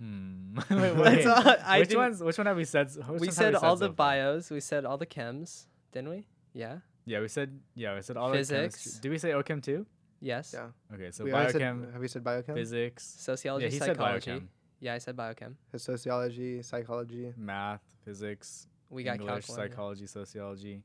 [0.00, 0.54] Hmm.
[0.70, 1.26] wait, That's wait.
[1.26, 2.22] all- I which ones?
[2.22, 2.86] Which one have we said?
[2.86, 4.50] s- which we ones have said all the so bios.
[4.50, 6.26] We said all the chems, didn't we?
[6.54, 6.78] Yeah.
[7.04, 7.58] Yeah, we said.
[7.74, 8.58] Yeah, we said all the chemistry.
[8.68, 8.98] Physics.
[9.00, 9.86] Did we say OChem too?
[10.20, 10.54] Yes.
[10.54, 10.68] Yeah.
[10.94, 11.52] Okay, so we biochem,
[11.84, 12.54] said, have you said biochem?
[12.54, 13.02] physics.
[13.18, 14.30] Sociology, Yeah, he said psychology.
[14.30, 14.46] biochem.
[14.82, 15.54] Yeah, I said biochem.
[15.70, 17.32] Has sociology, psychology.
[17.36, 19.54] Math, physics, We got English, calculus.
[19.56, 20.82] psychology, sociology.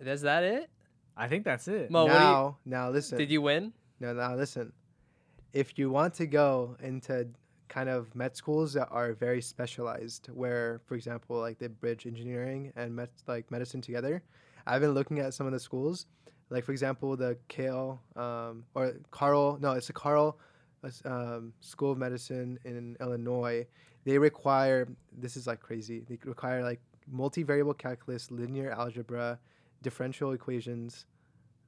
[0.00, 0.68] Is that it?
[1.16, 1.90] I think that's it.
[1.90, 3.16] Mo, what do you, now, now listen.
[3.16, 3.72] did you win?
[4.00, 4.72] No, now listen.
[5.54, 7.28] If you want to go into
[7.68, 12.70] kind of med schools that are very specialized, where, for example, like they bridge engineering
[12.76, 14.22] and med- like medicine together,
[14.66, 16.06] I've been looking at some of the schools.
[16.50, 19.58] Like for example, the Kale um, or Carle.
[19.60, 20.38] No, it's the Carle s-
[21.04, 23.66] um, School of Medicine in Illinois.
[24.04, 26.04] They require this is like crazy.
[26.08, 26.80] They require like
[27.12, 29.38] multivariable calculus, linear algebra,
[29.82, 31.06] differential equations.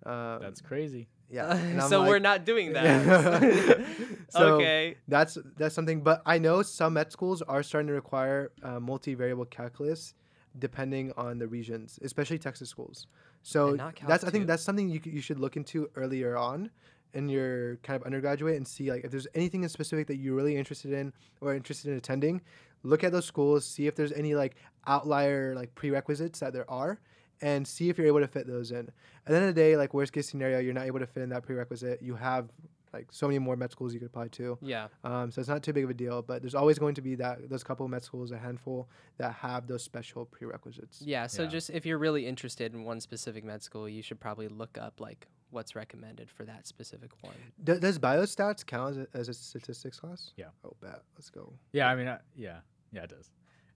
[0.07, 1.09] Um, That's crazy.
[1.31, 1.55] yeah.
[1.57, 3.85] and I'm so we're not doing that.
[4.31, 4.97] So, okay.
[5.09, 6.01] That's that's something.
[6.03, 10.15] But I know some med schools are starting to require uh, multivariable calculus,
[10.59, 13.07] depending on the regions, especially Texas schools.
[13.43, 16.71] So And not that's I think that's something you you should look into earlier on
[17.15, 20.35] in your kind of undergraduate and see like if there's anything in specific that you're
[20.35, 22.41] really interested in or interested in attending.
[22.83, 24.57] look at those schools, see if there's any like
[24.87, 26.99] outlier like prerequisites that there are,
[27.43, 28.89] and see if you're able to fit those in.
[29.27, 31.23] At the end of the day, like worst case scenario, you're not able to fit
[31.23, 32.03] in that prerequisite.
[32.03, 32.49] You have
[32.93, 34.59] like so many more med schools you could apply to.
[34.61, 34.89] Yeah.
[35.05, 37.15] Um, so it's not too big of a deal, but there's always going to be
[37.17, 38.89] that those couple of med schools, a handful
[39.19, 41.03] that have those special prerequisites.
[41.03, 41.27] Yeah.
[41.27, 41.49] So Yeah.
[41.49, 45.01] just if you're really interested in one specific med school, you should probably look up
[45.01, 47.35] like what's recommended for that specific one.
[47.65, 50.33] Do, does biostats count as a, as a statistics class?
[50.37, 50.47] Yeah.
[50.65, 51.03] Oh, bet.
[51.17, 51.53] Let's go.
[51.73, 52.59] Yeah, I mean, uh, yeah,
[52.93, 53.31] yeah, it does.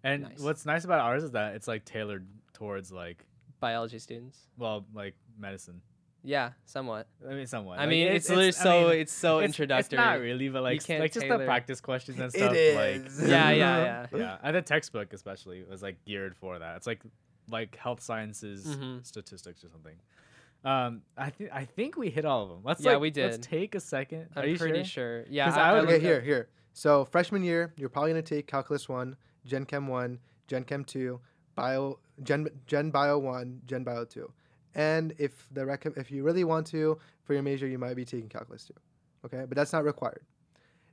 [0.04, 0.38] And Nice.
[0.40, 3.24] what's nice about ours is that it's like tailored towards like,
[3.60, 4.38] Biology students.
[4.58, 5.80] well, like medicine.
[6.26, 7.06] Yeah, somewhat.
[7.28, 7.78] I mean, somewhat.
[7.78, 9.80] I Like, mean, it- it's, literally I so mean, it's so it's- introductory.
[9.98, 12.54] It's not really, but like, like just the practice questions and stuff.
[12.54, 13.20] is.
[13.20, 14.06] Like, Yeah, yeah, yeah.
[14.18, 16.76] yeah, and the textbook especially was like geared for that.
[16.76, 17.00] It's like
[17.50, 19.04] like health sciences Mhm.
[19.06, 19.96] statistics or something.
[20.64, 22.60] Um, I think I think we hit all of them.
[22.64, 24.28] Let's Yeah, like, we Let's take a second.
[24.34, 25.24] Are I'm you pretty sure?
[25.24, 25.26] sure.
[25.28, 25.54] Yeah.
[25.54, 26.48] I, I I would- Okay, here, here.
[26.72, 31.20] So freshman year, you're probably gonna take calculus one, Gen Chem one, Gen Chem two,
[31.54, 34.32] bio Gen Gen Bio one, Gen Bio two,
[34.74, 38.04] and if the rec- if you really want to for your major, you might be
[38.04, 38.74] taking calculus two.
[39.24, 40.22] Okay, but that's not required.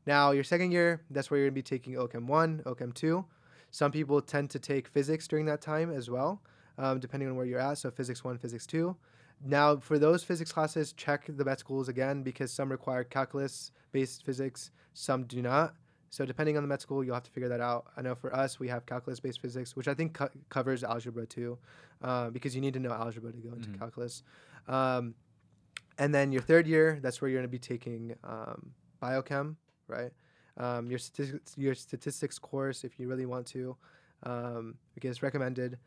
[0.05, 3.25] Now your second year, that's where you're gonna be taking OChem one, OChem two.
[3.71, 6.41] Some people tend to take physics during that time as well,
[6.77, 7.77] um, depending on where you're at.
[7.77, 8.95] So physics one, physics two.
[9.43, 14.23] Now for those physics classes, check the med schools again because some require calculus based
[14.23, 15.75] physics, some do not.
[16.11, 17.85] So depending on the med school, you'll have to figure that out.
[17.95, 21.57] I know for us, we have calculus-based physics, which I think co- covers algebra too,
[22.03, 23.79] uh, because you need to know algebra to go into Mhm.
[23.79, 24.21] calculus.
[24.67, 25.15] Um,
[25.97, 29.55] and then your third year, that's where you're going to be taking um, biochem,
[29.87, 30.11] right?
[30.57, 33.77] Um, your statistics, your statistics course, if you really want to,
[34.23, 35.79] um, because it's recommended.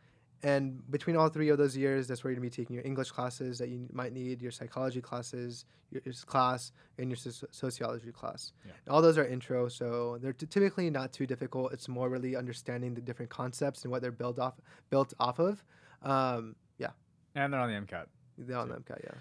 [0.45, 2.85] And between all three of those years, that's where you're going to be taking your
[2.85, 7.47] English classes that you might need, your psychology classes, your, your class, and your soci-
[7.51, 8.53] sociology class.
[8.67, 8.73] Yeah.
[8.91, 11.73] All those are intro, so they're t- typically not too difficult.
[11.73, 14.55] It's more really understanding the different concepts and what they're built off
[14.91, 15.65] built off of.
[16.03, 16.91] Um, yeah,
[17.35, 18.05] And they're on the MCAT.
[18.37, 19.15] they're on the MCAT, yeah.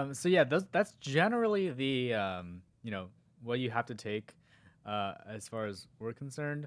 [0.00, 3.08] Um, so yeah, those, that's generally the um, you know
[3.44, 4.34] what you have to take
[4.84, 6.66] uh, as far as we're concerned.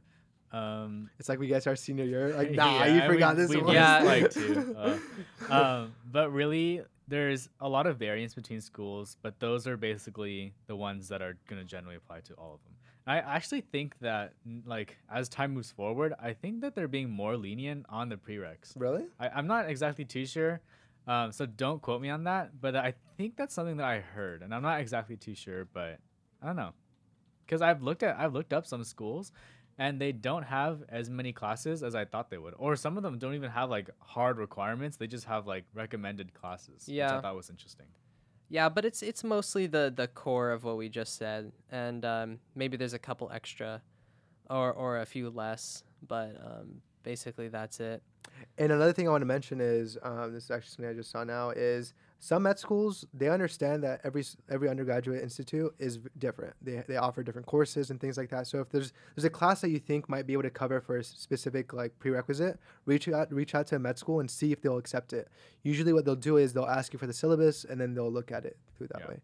[0.51, 3.41] Um, It's like we get to our senior year, like nah, yeah, you forgot we-
[3.43, 3.73] this we one.
[3.73, 3.99] Yeah.
[3.99, 4.99] like to.
[5.49, 10.53] Uh, um, but really, there's a lot of variance between schools, but those are basically
[10.67, 12.73] the ones that are going to generally apply to all of them.
[13.05, 14.33] I actually think that,
[14.65, 18.73] like, as time moves forward, I think that they're being more lenient on the prereqs.
[18.75, 19.05] really?
[19.17, 20.59] I, I'm not exactly too sure,
[21.07, 22.59] um, so don't quote me on that.
[22.59, 25.99] But I think that's something that I heard, and I'm not exactly too sure, but
[26.41, 26.73] I don't know,
[27.45, 29.31] because I've looked at I've looked up some schools,
[29.77, 33.03] and they don't have as many classes as I thought they would, or some of
[33.03, 34.97] them don't even have like hard requirements.
[34.97, 37.17] They just have like recommended classes, which Yeah.
[37.17, 37.85] I thought was interesting.
[38.49, 42.39] Yeah, but it's it's mostly the the core of what we just said, and um,
[42.55, 43.81] maybe there's a couple extra,
[44.49, 48.01] or or a few less, but um, basically that's it.
[48.57, 51.11] And another thing I want to mention is um, this is actually something I just
[51.11, 56.53] saw now is some med schools they understand that every every undergraduate institute is different.
[56.61, 58.47] They, they offer different courses and things like that.
[58.47, 60.97] So if there's there's a class that you think might be able to cover for
[60.97, 64.61] a specific like prerequisite, reach out reach out to a med school and see if
[64.61, 65.27] they'll accept it.
[65.63, 68.31] Usually what they'll do is they'll ask you for the syllabus and then they'll look
[68.31, 69.07] at it through that Yeah.
[69.09, 69.21] way.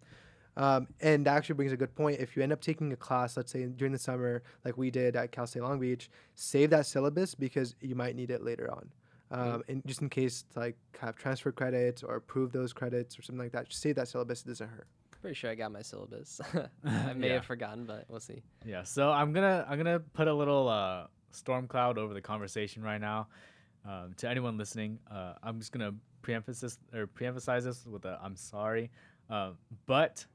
[0.56, 2.20] Um, and that actually brings a good point.
[2.20, 5.16] If you end up taking a class, let's say during the summer, like we did
[5.16, 8.91] at Cal State Long Beach, save that syllabus because you might need it later on.
[9.34, 13.40] Um, and just in case, like have transfer credits or approve those credits or something
[13.44, 14.42] like that, just save that syllabus.
[14.44, 14.88] It doesn't hurt.
[15.22, 16.40] Pretty sure I got my syllabus.
[16.86, 17.34] I may Yeah.
[17.36, 18.44] have forgotten, but we'll see.
[18.66, 22.84] Yeah, so I'm gonna I'm gonna put a little uh, storm cloud over the conversation
[22.84, 23.28] right now.
[23.86, 28.36] Um, to anyone listening, uh, I'm just gonna preemphasis or preemphasize this with a I'm
[28.36, 28.92] sorry,
[29.30, 29.52] uh,
[29.88, 30.26] but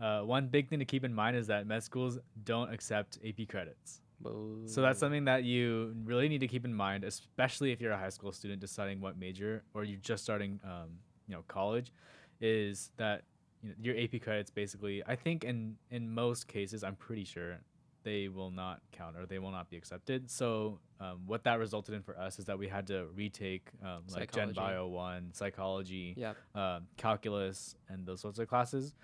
[0.00, 3.48] uh, one big thing to keep in mind is that med schools don't accept AP
[3.48, 4.01] credits.
[4.66, 7.98] So that's something that you really need to keep in mind, especially if you're a
[7.98, 10.90] high school student deciding what major or you're just starting, um,
[11.26, 11.92] you know, college,
[12.40, 13.22] is that
[13.62, 15.02] you know, your AP credits basically.
[15.06, 17.58] I think in in most cases, I'm pretty sure
[18.04, 20.28] they will not count or they will not be accepted.
[20.30, 24.02] So um, what that resulted in for us is that we had to retake um,
[24.10, 26.36] like Gen Bio one, psychology, Yep.
[26.54, 28.94] um, calculus, and those sorts of classes.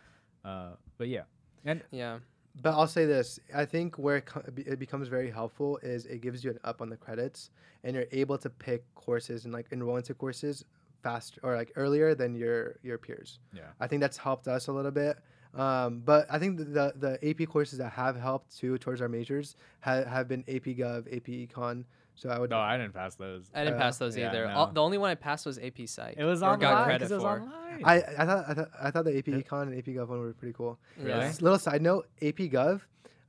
[0.44, 1.22] Uh, but yeah,
[1.64, 2.18] and Yeah.
[2.62, 6.20] But I'll say this: I think where it, co- it becomes very helpful is it
[6.20, 7.50] gives you an up on the credits,
[7.84, 10.64] and you're able to pick courses and like enroll into courses
[11.02, 13.38] faster or like earlier than your your peers.
[13.52, 13.62] yeah.
[13.80, 15.18] I think that's helped us a little bit.
[15.54, 19.56] Um, but I think the, the AP courses that have helped too towards our majors
[19.80, 21.84] ha- have been AP Gov, AP Econ.
[22.18, 22.50] So I would.
[22.50, 23.48] No, I didn't pass those.
[23.54, 24.48] I didn't Uh, pass those yeah, either.
[24.48, 24.52] no.
[24.54, 26.16] All, the only one I passed was AP Psych.
[26.18, 26.60] It was or online.
[26.60, 27.28] got 'cause credit it was for.
[27.42, 27.84] online.
[27.84, 29.36] I, I thought I thought I thought the AP Yeah.
[29.36, 30.80] Econ and AP Gov one were pretty cool.
[30.96, 31.10] Really?
[31.10, 31.32] Yeah.
[31.40, 32.80] Little side note: AP Gov,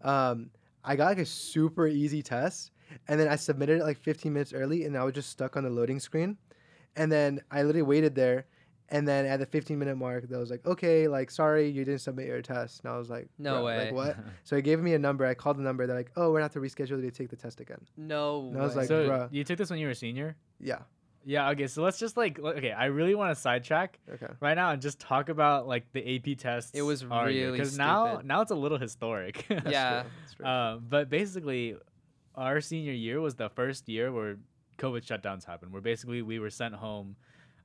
[0.01, 0.49] um,
[0.83, 2.71] I got like a super easy test,
[3.07, 5.63] and then I submitted it like 15 minutes early, and I was just stuck on
[5.63, 6.37] the loading screen,
[6.95, 8.45] and then I literally waited there,
[8.91, 12.01] and then at the 15 minute mark, they was like, okay, like sorry, you didn't
[12.01, 13.85] submit your test, and I was like, No way.
[13.85, 14.17] like what?
[14.43, 15.25] so he gave me a number.
[15.25, 15.85] I called the number.
[15.87, 17.79] They're like, oh, we're gonna have to reschedule you to take the test again.
[17.97, 18.47] No.
[18.49, 18.81] And I was way.
[18.81, 19.27] like, so bruh.
[19.31, 20.35] you took this when you were a senior?
[20.59, 20.79] Yeah.
[21.25, 21.49] Yeah.
[21.51, 21.67] Okay.
[21.67, 22.71] So let's just like okay.
[22.71, 24.27] I really want to sidetrack Okay.
[24.39, 26.71] right now and just talk about like the AP tests.
[26.73, 28.25] It was really because now stupid.
[28.27, 29.45] now it's a little historic.
[29.49, 30.01] That's Yeah.
[30.01, 30.45] true, that's true.
[30.45, 31.75] Um, but basically,
[32.35, 34.37] our senior year was the first year where
[34.77, 35.73] COVID shutdowns happened.
[35.73, 37.17] Where basically we were sent home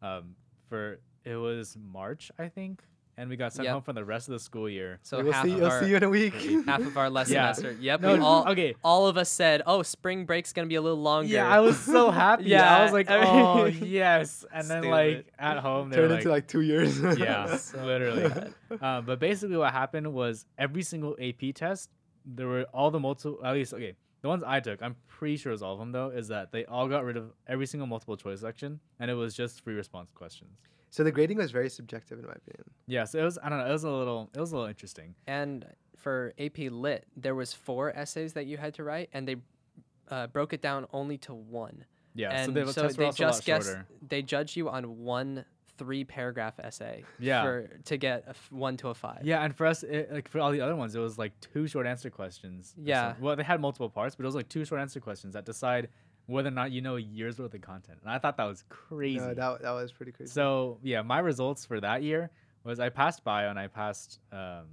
[0.03, 0.35] um,
[0.69, 2.83] for it was March, I think,
[3.17, 3.73] and we got sent Yep.
[3.73, 4.99] home for the rest of the school year.
[5.03, 5.53] so we'll half see.
[5.53, 6.35] of We'll our see you in a week.
[6.67, 7.53] half of our last Yeah.
[7.53, 7.81] semester.
[7.81, 8.01] Yep.
[8.01, 8.75] No, we all okay.
[8.83, 11.79] all of us said, "Oh, spring break's gonna be a little longer." Yeah, I was
[11.79, 12.45] so happy.
[12.45, 14.45] Yeah, I was like, I oh yes.
[14.53, 14.91] And then Stupid.
[14.91, 17.01] like at home, they Turned were into like, like two years.
[17.19, 18.29] yeah, So literally.
[18.29, 18.83] bad.
[18.83, 21.91] um, but basically, what happened was every single AP test,
[22.27, 23.39] there were all the multiple.
[23.45, 25.93] At least, okay, the ones I took, I'm pretty sure it was all of them
[25.93, 29.15] though, is that they all got rid of every single multiple choice section, and it
[29.15, 30.59] was just free response questions.
[30.95, 32.71] So the grading was very subjective in my opinion.
[32.87, 33.37] Yeah, so it was.
[33.43, 33.67] I don't know.
[33.67, 34.31] It was a little.
[34.33, 35.17] It was a little interesting.
[35.27, 35.67] And
[35.97, 39.35] for AP Lit, there was four essays that you had to write, and they
[40.09, 41.85] uh, broke it down only to one.
[42.15, 42.31] Yeah.
[42.31, 43.77] and so the so they also a lot just guessed
[44.09, 45.45] they judge you on one
[45.79, 47.03] three paragraph essay.
[47.19, 47.43] Yeah.
[47.43, 49.23] For to get a f- one to a five.
[49.25, 51.67] Yeah, and for us, it, like for all the other ones, it was like two
[51.67, 52.73] short answer questions.
[52.81, 53.15] Yeah.
[53.19, 55.89] Well, they had multiple parts, but it was like two short answer questions that decide
[56.27, 57.99] whether or not you know a year's worth of content.
[58.03, 59.19] And I thought that was crazy.
[59.19, 60.31] No, that that was pretty crazy.
[60.33, 62.31] So yeah, my results for that year
[62.65, 64.67] was I passed bio and I passed um,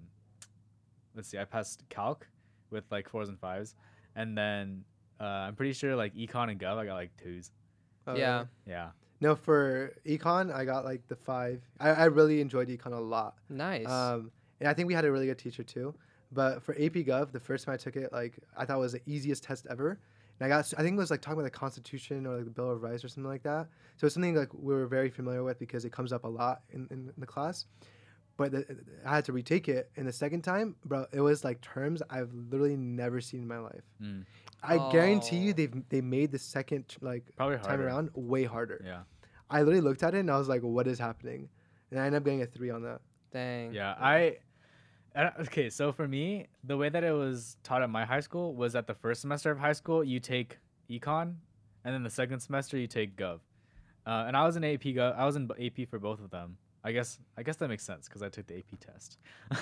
[1.15, 2.27] let's see, I passed calc
[2.69, 3.75] with like fours and fives,
[4.15, 4.83] and then
[5.19, 7.51] uh, I'm pretty sure like econ and gov I got like twos.
[8.07, 8.45] Oh, yeah.
[8.65, 8.89] Yeah,
[9.19, 11.61] No, for econ, I got like the five.
[11.79, 13.35] I, I really enjoyed econ a lot.
[13.47, 13.87] Nice.
[13.87, 15.93] Um, and I think we had a really good teacher too.
[16.31, 18.93] But for AP Gov, the first time I took it, like I thought it was
[18.93, 19.99] the easiest test ever.
[20.41, 22.45] And I got, s- I think it was like talking about the Constitution or like
[22.45, 23.67] the Bill of Rights or something like that.
[23.97, 26.63] So it's something like we were very familiar with because it comes up a lot
[26.71, 27.65] in, in, the class.
[28.37, 28.65] But the,
[29.05, 32.33] I had to retake it, and the second time, bro, it was like terms I've
[32.33, 33.83] literally never seen in my life.
[34.01, 34.25] Mm.
[34.63, 35.53] I guarantee you, Oh.
[35.53, 37.85] they've they made the second like probably time harder.
[37.87, 38.81] around way harder.
[38.83, 39.01] Yeah,
[39.49, 41.49] I literally looked at it and I was like, "What is happening?"
[41.91, 43.01] And I ended up getting a three on that.
[43.31, 43.73] Dang.
[43.73, 43.95] yeah.
[43.99, 44.37] I I don't-
[45.17, 45.69] okay.
[45.69, 48.87] So for me, the way that it was taught at my high school was that
[48.87, 50.57] the first semester of high school you take
[50.89, 51.35] econ,
[51.83, 53.39] and then the second semester you take gov.
[54.05, 55.17] Uh, and I was in AP gov.
[55.17, 56.57] I was in AP for both of them.
[56.83, 59.17] I guess I guess that makes sense because I took the AP test.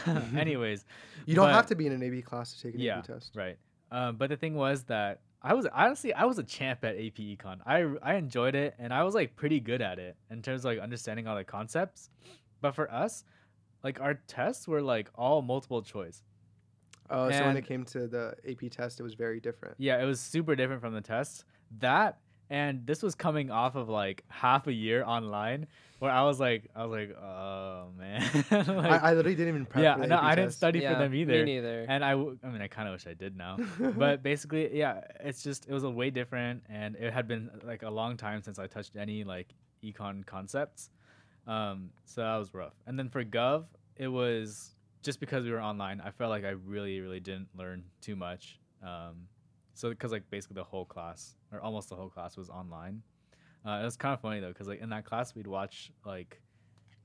[0.37, 0.85] Anyways,
[1.25, 3.35] You don't have to be in an AP class to take an yeah, AP test.
[3.35, 3.57] right.
[3.91, 7.15] Um, but the thing was that I was honestly I was a champ at AP
[7.15, 7.59] Econ.
[7.65, 10.65] I I enjoyed it and I was like pretty good at it in terms of
[10.65, 12.09] like understanding all the concepts.
[12.61, 13.23] But for us,
[13.83, 16.23] like our tests were like all multiple choice.
[17.09, 19.75] Oh, so when it came to the AP test, it was very different.
[19.79, 21.43] Yeah, it was super different from the tests.
[21.79, 22.19] That
[22.51, 25.67] and this was coming off of like half a year online
[25.99, 28.21] where I was like I was like oh man.
[28.51, 29.83] Like, I, I literally didn't even prep.
[29.83, 31.33] yeah, for the no, AP I didn't study Yeah, for them either.
[31.33, 31.85] Me neither.
[31.87, 33.57] And I, w- I mean, I kind of wish I did now.
[33.97, 37.83] but basically, yeah, it's just it was a way different, and it had been like
[37.83, 39.53] a long time since I touched any like
[39.83, 40.89] econ concepts.
[41.49, 42.75] Um, so that was rough.
[42.85, 43.65] And then for Gov,
[43.97, 45.99] it was just because we were online.
[45.99, 48.59] I felt like I really, really didn't learn too much.
[48.83, 49.27] Um,
[49.73, 53.01] so because like basically the whole class or almost the whole class was online.
[53.65, 56.39] Uh, it was kind of funny though, because like in that class we'd watch like,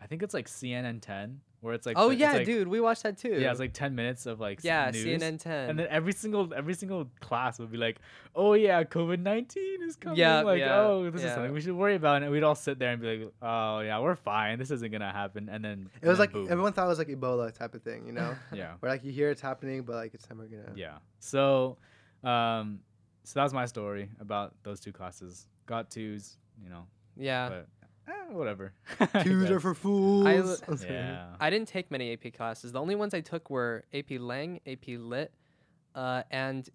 [0.03, 2.79] I think it's like CNN 10, where it's like oh the- yeah, like- dude, we
[2.81, 3.37] watched that too.
[3.41, 5.05] yeah, it's like ten minutes of like s- yeah, news.
[5.23, 5.71] CNN 10.
[5.71, 7.99] And then every single every single class would be like,
[8.35, 11.73] "Oh yeah, COVID nineteen is coming." Yeah, like, yeah, oh, this is something we should
[11.75, 12.23] worry about.
[12.23, 14.59] And we'd all sit there and be like, "Oh yeah, we're fine.
[14.59, 16.47] This isn't gonna happen." And then It was and like boom.
[16.51, 19.11] everyone thought it was like Ebola type of thing, you know, yeah, where like you
[19.13, 20.73] hear it's happening, but like it's never gonna.
[20.77, 20.99] yeah.
[21.21, 21.79] So,
[22.23, 22.81] um,
[23.25, 25.47] so that was my story about those two classes.
[25.67, 26.87] Got twos, you know,
[27.17, 27.49] yeah.
[27.49, 27.67] but
[28.09, 28.73] eh, whatever.
[29.23, 30.27] Twos are for fools.
[30.63, 31.27] I- yeah.
[31.41, 32.73] I didn't take many AP classes.
[32.73, 35.33] The only ones I took were AP Lang, AP Lit,
[35.95, 36.69] uh, and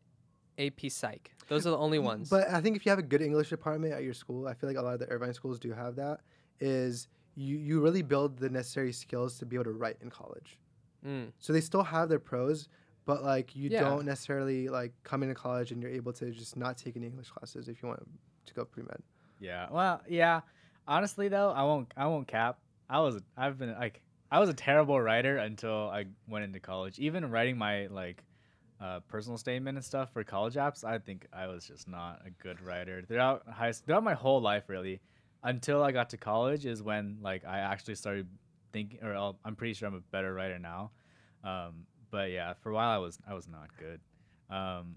[0.58, 1.32] AP Psych.
[1.48, 2.30] Those are the only ones.
[2.30, 4.70] But I think if you have a good English department at your school, I feel
[4.70, 6.20] like a lot of the Irvine schools do have that.
[6.60, 10.60] Is you you really build the necessary skills to be able to write in college.
[11.06, 11.32] Mm.
[11.40, 12.68] So they still have their pros,
[13.06, 13.82] but like you Yeah.
[13.82, 17.30] don't necessarily like come into college and you're able to just not take any English
[17.30, 18.06] classes if you want
[18.46, 19.02] to go pre med.
[19.40, 19.68] Yeah.
[19.72, 20.42] Well, yeah.
[20.90, 22.58] Honestly though, I won't I won't cap.
[22.90, 26.98] I was I've been like I was a terrible writer until I went into college.
[26.98, 28.24] Even writing my like
[28.82, 32.32] uh, personal statement and stuff for college apps, I think I was just not a
[32.44, 35.00] good writer throughout high throughout my whole life really.
[35.44, 38.28] Until I got to college is when like I actually started
[38.74, 40.90] thinking or I'll, I'm pretty sure I'm a better writer now.
[41.44, 44.00] Um, but yeah, for a while I was I was not good.
[44.50, 44.96] Um,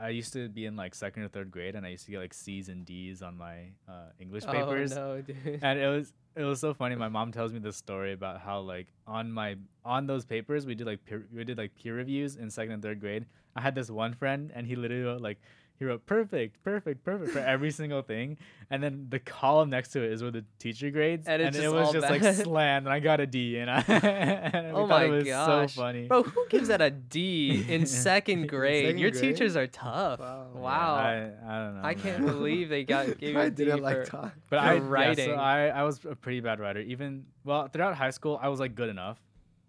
[0.00, 2.18] I used to be in like second or third grade, and I used to get
[2.20, 4.94] like C's and D's on my uh, English Oh papers.
[4.94, 5.58] no, dude.
[5.62, 6.94] and it was it was so funny.
[6.94, 10.74] My mom tells me this story about how like on my on those papers we
[10.74, 13.26] did like peer, we did like peer reviews in second and third grade.
[13.56, 15.40] I had this one friend, and he literally like
[15.78, 18.36] he wrote perfect, perfect, perfect for every single thing,
[18.70, 21.68] and then the column next to it is where the teacher grades, And and, it
[21.72, 22.36] was all just like bad.
[22.36, 25.24] slammed, and I got a D, and I and we Oh thought my it was
[25.24, 25.72] gosh.
[25.74, 26.06] so funny.
[26.08, 28.86] Bro, who gives that a D in second grade?
[28.86, 29.22] Second Your grade?
[29.22, 30.18] teachers are tough.
[30.20, 30.50] Wow.
[30.54, 30.94] Yeah, Wow.
[30.94, 31.14] I,
[31.46, 31.80] I don't know.
[31.84, 34.32] I can't believe they got gave you I a D didn't for, like talk.
[34.50, 35.28] But for I writing.
[35.28, 36.80] Yeah, so I I was a pretty bad writer.
[36.80, 39.18] Even well throughout high school, I was like good enough.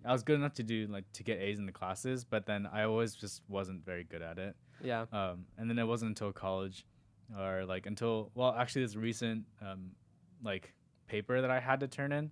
[0.06, 2.68] I was good enough to do like to get A's in the classes, but then
[2.72, 4.56] I always just wasn't very good at it.
[4.84, 5.06] Yeah.
[5.12, 6.86] Um, and then it wasn't until college,
[7.38, 9.92] or like until well actually this recent um,
[10.44, 10.74] like
[11.08, 12.32] paper that I had to turn in.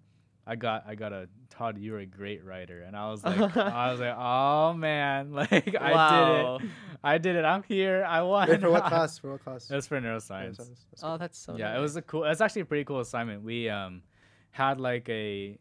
[0.50, 1.78] I got I got a Todd.
[1.78, 6.10] you're a great writer, and I was like I was like oh man, like I
[6.10, 6.72] did it,
[7.04, 7.43] I did it.
[7.43, 8.06] I'm here.
[8.08, 8.48] I won.
[8.50, 9.18] Wait, for what class?
[9.20, 9.70] For what class?
[9.70, 10.58] It was for neuroscience.
[10.58, 10.86] Neuroscience.
[10.89, 11.18] That's Oh, cool.
[11.18, 11.58] that's so.
[11.58, 12.24] yeah, it was a cool.
[12.24, 13.43] It's actually a pretty cool assignment.
[13.43, 14.04] We um
[14.52, 15.58] had like a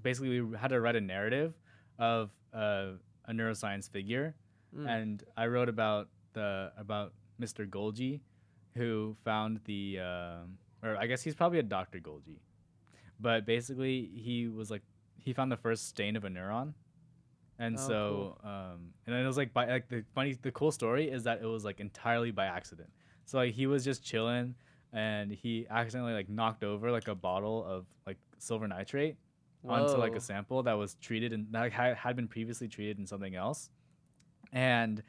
[0.00, 1.54] basically we had to write a narrative
[1.98, 2.92] of uh,
[3.26, 4.34] a neuroscience figure,
[4.76, 4.88] Mm.
[4.88, 7.68] and I wrote about the about Mr.
[7.68, 8.20] Golgi,
[8.74, 10.38] who found the uh,
[10.82, 11.98] or I guess he's probably a Dr.
[12.00, 12.38] Golgi,
[13.20, 14.82] but basically he was like
[15.18, 16.74] he found the first stain of a neuron.
[17.58, 21.10] And Oh, so, um, and it was like by like the funny, the cool story
[21.10, 22.90] is that it was like entirely by accident.
[23.24, 24.54] So like he was just chilling,
[24.92, 29.16] and he accidentally like knocked over like a bottle of like silver nitrate
[29.68, 33.36] onto like a sample that was treated and that had been previously treated in something
[33.36, 33.70] else
[34.52, 35.02] and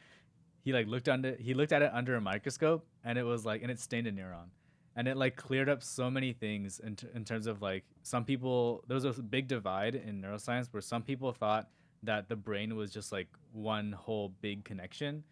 [0.63, 3.61] he like looked under he looked at it under a microscope and it was like
[3.61, 4.47] and it stained a neuron
[4.95, 8.23] and it like cleared up so many things in, t- in terms of like some
[8.23, 11.67] people there was a big divide in neuroscience where some people thought
[12.03, 15.23] that the brain was just like one whole big connection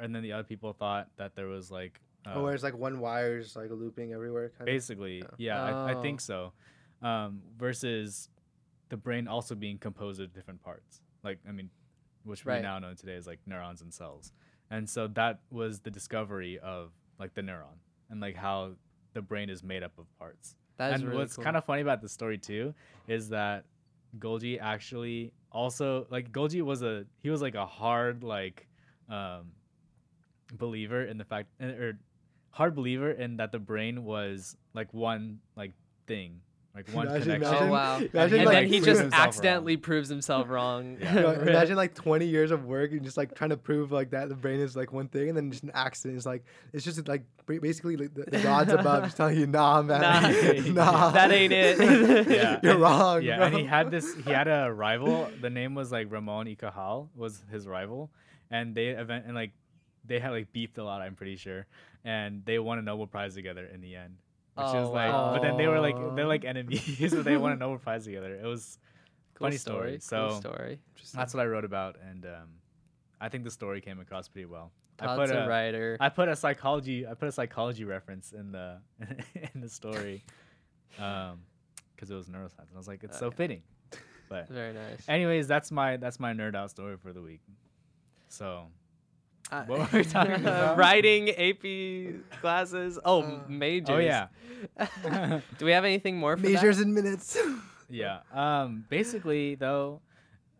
[0.00, 2.76] and then the other people thought that there was like uh, oh, where it's like
[2.76, 4.50] one wire's like looping everywhere.
[4.58, 5.56] Kind basically Yeah.
[5.56, 6.02] yeah, I, I Oh.
[6.02, 6.52] think so
[7.02, 8.28] um, versus
[8.90, 11.70] the brain also being composed of different parts like i mean
[12.24, 12.56] which Right.
[12.56, 14.32] we now know today is like neurons and cells
[14.70, 17.78] and so that was the discovery of like the neuron
[18.10, 18.72] and like how
[19.14, 21.44] the brain is made up of parts That is and really what's cool.
[21.44, 22.74] kind of funny about the story too
[23.08, 23.64] is that
[24.18, 28.66] Golgi actually also like Golgi was a he was like a hard like
[29.08, 29.52] um
[30.54, 31.98] believer in the fact or
[32.50, 35.72] hard believer in that the brain was like one like
[36.06, 36.40] thing
[36.74, 37.96] like one Imagine- connection Oh wow!
[37.98, 39.20] imagine, and like, then he just himself wrong.
[39.28, 40.96] accidentally proves himself wrong.
[41.00, 41.14] Yeah.
[41.16, 44.10] You know, imagine like 20 years of work and just like trying to prove like
[44.10, 46.84] that the brain is like one thing and then just an accident is like it's
[46.84, 51.10] just like basically like, the, the gods above just telling you nah man Nah, nah
[51.10, 51.78] that ain't it.
[52.30, 53.46] Yeah, you're and- wrong yeah bro.
[53.46, 57.08] and he had this he had a rival the name was like ramon y cajal
[57.16, 58.10] was his rival
[58.52, 59.50] and they event and like
[60.06, 61.66] they had like beefed a lot i'm pretty sure
[62.04, 64.14] and they won a nobel prize together in the end
[64.60, 65.32] which Oh, is like wow.
[65.32, 68.34] but then they were like they're like enemies but they won a nobel prize together
[68.34, 68.78] it was
[69.34, 69.92] Cool funny story.
[69.92, 70.78] Cool So- story.
[71.14, 72.48] that's what i wrote about and um
[73.20, 75.96] i think the story came across pretty well i Todd's put a a writer.
[75.98, 78.78] I put a psychology I put a psychology reference in the
[79.54, 80.22] in the story
[80.98, 81.40] um
[81.94, 83.62] because it was neuroscience and I was like it's so fitting
[84.28, 85.08] but Very nice.
[85.08, 87.40] anyways that's my that's my nerd out story for the week
[88.28, 88.66] so
[89.50, 90.76] Uh, what were we talking about?
[90.78, 92.98] Writing, AP classes.
[93.04, 93.88] Oh, Uh, majors.
[93.90, 94.28] oh yeah
[95.58, 96.84] Do we have anything more for measures that?
[96.84, 97.36] in minutes
[97.88, 100.00] yeah um basically though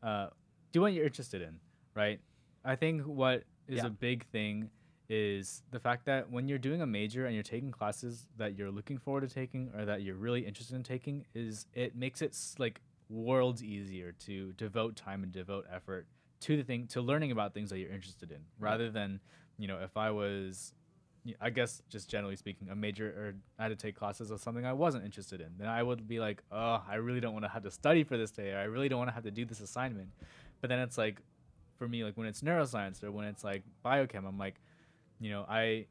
[0.03, 0.29] uh
[0.73, 1.61] do what you're interested in
[1.95, 2.19] right
[2.65, 3.87] i think what is Yeah.
[3.87, 4.71] a big thing
[5.09, 8.71] is the fact that when you're doing a major and you're taking classes that you're
[8.71, 12.37] looking forward to taking or that you're really interested in taking is it makes it
[12.59, 16.07] like worlds easier to devote time and devote effort
[16.41, 19.21] to the thing to learning about things that you're interested in rather than
[19.59, 20.73] you know if i was
[21.41, 24.65] i guess just generally speaking, a major or I had to take classes of something
[24.65, 27.51] I wasn't interested in, then I would be like, oh, I really don't want to
[27.51, 29.45] have to study for this day, or I really don't want to have to do
[29.45, 30.09] this assignment.
[30.61, 31.21] But then it's like,
[31.79, 34.57] for me, like when it's neuroscience or when it's like biochem, I'm like,
[35.19, 35.87] you know, I,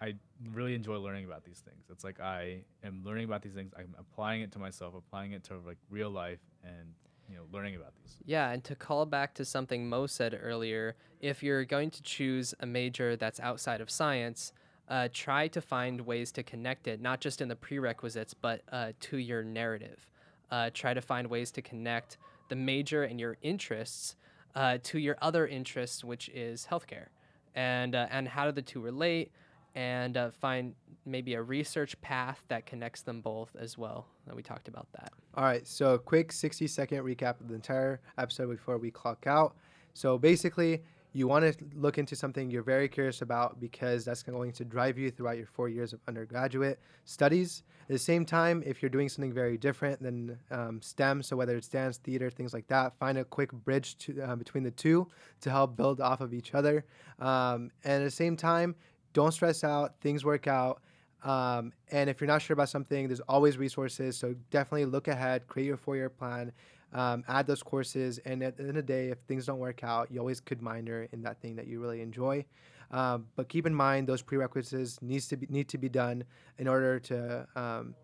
[0.00, 0.14] I
[0.52, 1.84] really enjoy learning about these things.
[1.90, 3.72] It's like I am learning about these things.
[3.76, 6.94] I'm applying it to myself, applying it to like real life, and
[7.32, 8.16] you know, learning about these.
[8.26, 12.54] Yeah, and to call back to something Mo said earlier, if you're going to choose
[12.60, 14.52] a major that's outside of science,
[14.88, 18.92] uh, try to find ways to connect it, not just in the prerequisites, but uh,
[19.00, 20.10] to your narrative.
[20.50, 22.18] Uh, try to find ways to connect
[22.48, 24.16] the major and your interests
[24.54, 27.06] uh, to your other interests, which is healthcare,
[27.54, 29.32] and uh, and how do the two relate,
[29.74, 34.06] and uh, find maybe a research path that connects them both as well.
[34.26, 35.12] And we talked about that.
[35.34, 39.26] All right, so a quick 60 second recap of the entire episode before we clock
[39.26, 39.56] out.
[39.94, 40.82] So basically,
[41.14, 44.96] you want to look into something you're very curious about because that's going to drive
[44.98, 47.62] you throughout your four years of undergraduate studies.
[47.82, 51.56] At the same time, if you're doing something very different than um, STEM, so whether
[51.56, 55.06] it's dance, theater, things like that, find a quick bridge to, uh, between the two
[55.42, 56.86] to help build off of each other.
[57.18, 58.74] Um, and at the same time,
[59.12, 60.82] don't stress out, things work out.
[61.24, 64.16] Um, and if you're not sure about something, there's always resources.
[64.16, 66.52] So definitely look ahead, create your four year plan,
[66.92, 68.18] um, add those courses.
[68.24, 70.60] And at the end of the day, if things don't work out, you always could
[70.62, 72.44] minor in that thing that you really enjoy.
[72.90, 76.24] Um, but keep in mind those prerequisites needs to be, need to be done
[76.58, 77.46] in order to.
[77.56, 77.94] Um,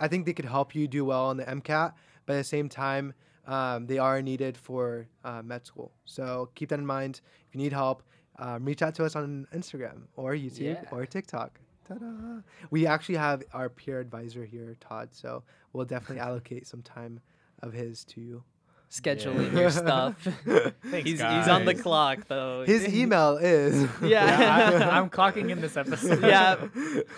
[0.00, 1.92] I think they could help you do well on the MCAT,
[2.26, 3.14] but at the same time,
[3.46, 5.92] um, they are needed for uh, med school.
[6.04, 7.20] So keep that in mind.
[7.48, 8.02] If you need help,
[8.38, 10.84] um, reach out to us on Instagram or YouTube Yeah.
[10.90, 11.58] or TikTok.
[11.86, 12.40] Ta-da!
[12.70, 15.08] We actually have our peer advisor here, Todd.
[15.12, 17.20] So we'll definitely allocate some time
[17.62, 18.44] of his to you.
[18.90, 19.60] Scheduling Yeah.
[19.60, 20.16] your stuff.
[20.22, 22.64] Thanks, he's, he's on the clock though.
[22.66, 24.40] His email is Yeah.
[24.78, 26.22] Yeah, I, I'm clocking in this episode.
[26.22, 26.56] Yeah.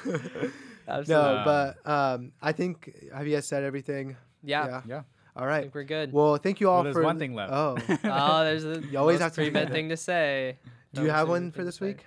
[0.06, 0.50] no,
[0.88, 1.42] Absolutely.
[1.44, 4.16] but um, I think have you guys said everything?
[4.42, 4.82] yeah.
[4.86, 5.02] Yeah.
[5.36, 6.12] All I think we're good.
[6.12, 7.52] Well, thank you all Well, there's for one thing left.
[7.52, 10.58] Oh, oh, there's a You always most have to- pre-med thing to say.
[10.92, 11.86] Do you have one for this say.
[11.86, 12.06] week?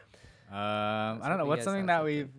[0.51, 0.57] Um,
[1.23, 1.45] I don't know.
[1.45, 2.29] What's you guys something that we've.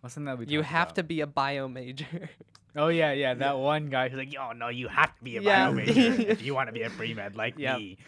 [0.00, 0.46] What's something that we.
[0.46, 0.94] You have about?
[0.96, 2.30] to be a bio major.
[2.76, 3.34] Oh yeah, yeah.
[3.34, 5.66] That one guy who's like, "Yo, no, you have to be a Yeah.
[5.66, 5.92] bio major
[6.34, 7.78] if you want to be a pre med like Yep.
[7.78, 7.98] me."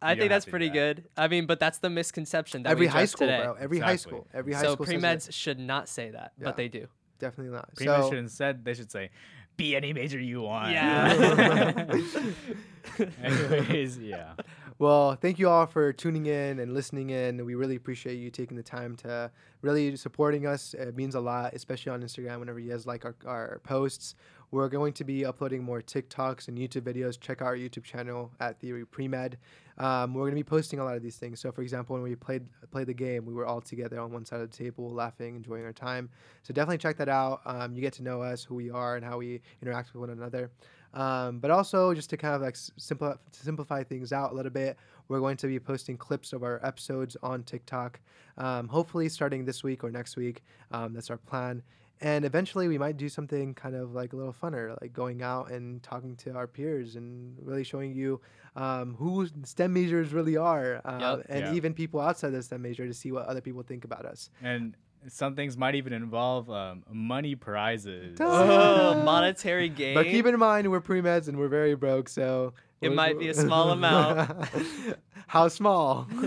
[0.00, 0.72] I You think that's have to do pretty that.
[0.74, 1.04] good.
[1.18, 3.42] I mean, but that's the misconception that Every we high school, today.
[3.42, 3.52] bro.
[3.60, 4.26] Every high school.
[4.32, 4.86] Every high So school.
[4.86, 5.00] says it.
[5.00, 6.44] pre-meds should not say that, Yeah.
[6.44, 6.88] but they do.
[7.18, 7.74] definitely not.
[7.76, 9.10] Pre med So, should instead they should say,
[9.58, 11.84] "Be any major you want." Yeah.
[13.22, 14.32] Anyways, yeah.
[14.78, 17.44] Well, thank you all for tuning in and listening in.
[17.44, 19.30] We really appreciate you taking the time to
[19.62, 20.74] really supporting us.
[20.74, 22.40] It means a lot, especially on Instagram.
[22.40, 24.16] Whenever you guys like our, our posts,
[24.50, 27.18] we're going to be uploading more TikToks and YouTube videos.
[27.18, 29.34] Check out our YouTube channel at Theory Premed.
[29.78, 31.40] Um, we're going to be posting a lot of these things.
[31.40, 34.24] So, for example, when we played played the game, we were all together on one
[34.24, 36.08] side of the table, laughing, enjoying our time.
[36.42, 37.40] So definitely check that out.
[37.46, 40.10] Um, you get to know us, who we are, and how we interact with one
[40.10, 40.50] another.
[40.94, 44.76] Um, but also, just to kind of like simplify, simplify things out a little bit,
[45.08, 48.00] we're going to be posting clips of our episodes on TikTok.
[48.38, 50.42] Um, hopefully, starting this week or next week.
[50.70, 51.62] Um, that's our plan.
[52.00, 55.50] And eventually, we might do something kind of like a little funner, like going out
[55.50, 58.20] and talking to our peers and really showing you
[58.56, 61.26] um, who STEM majors really are, uh, Yep.
[61.28, 61.52] and Yeah.
[61.54, 64.30] even people outside the STEM major to see what other people think about us.
[64.42, 64.76] And
[65.08, 68.16] some things might even involve um, money prizes.
[68.20, 69.94] Oh, monetary gain.
[69.94, 73.18] But keep in mind, we're pre meds and we're very broke, so It we're- might
[73.18, 74.48] be a small amount.
[75.26, 76.06] How small?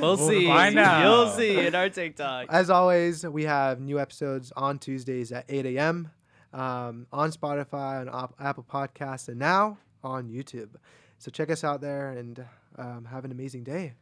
[0.00, 0.46] we'll see.
[0.46, 1.04] find out.
[1.04, 2.46] You'll see in our TikTok.
[2.50, 6.10] As always, we have new episodes on Tuesdays at 8 a.m.
[6.52, 10.70] Um, on Spotify, on Op- Apple Podcasts, and now on YouTube.
[11.18, 12.44] So check us out there and
[12.76, 13.94] um, have an amazing day.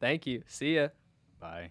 [0.00, 0.42] Thank you.
[0.46, 0.88] See ya.
[1.38, 1.70] Bye.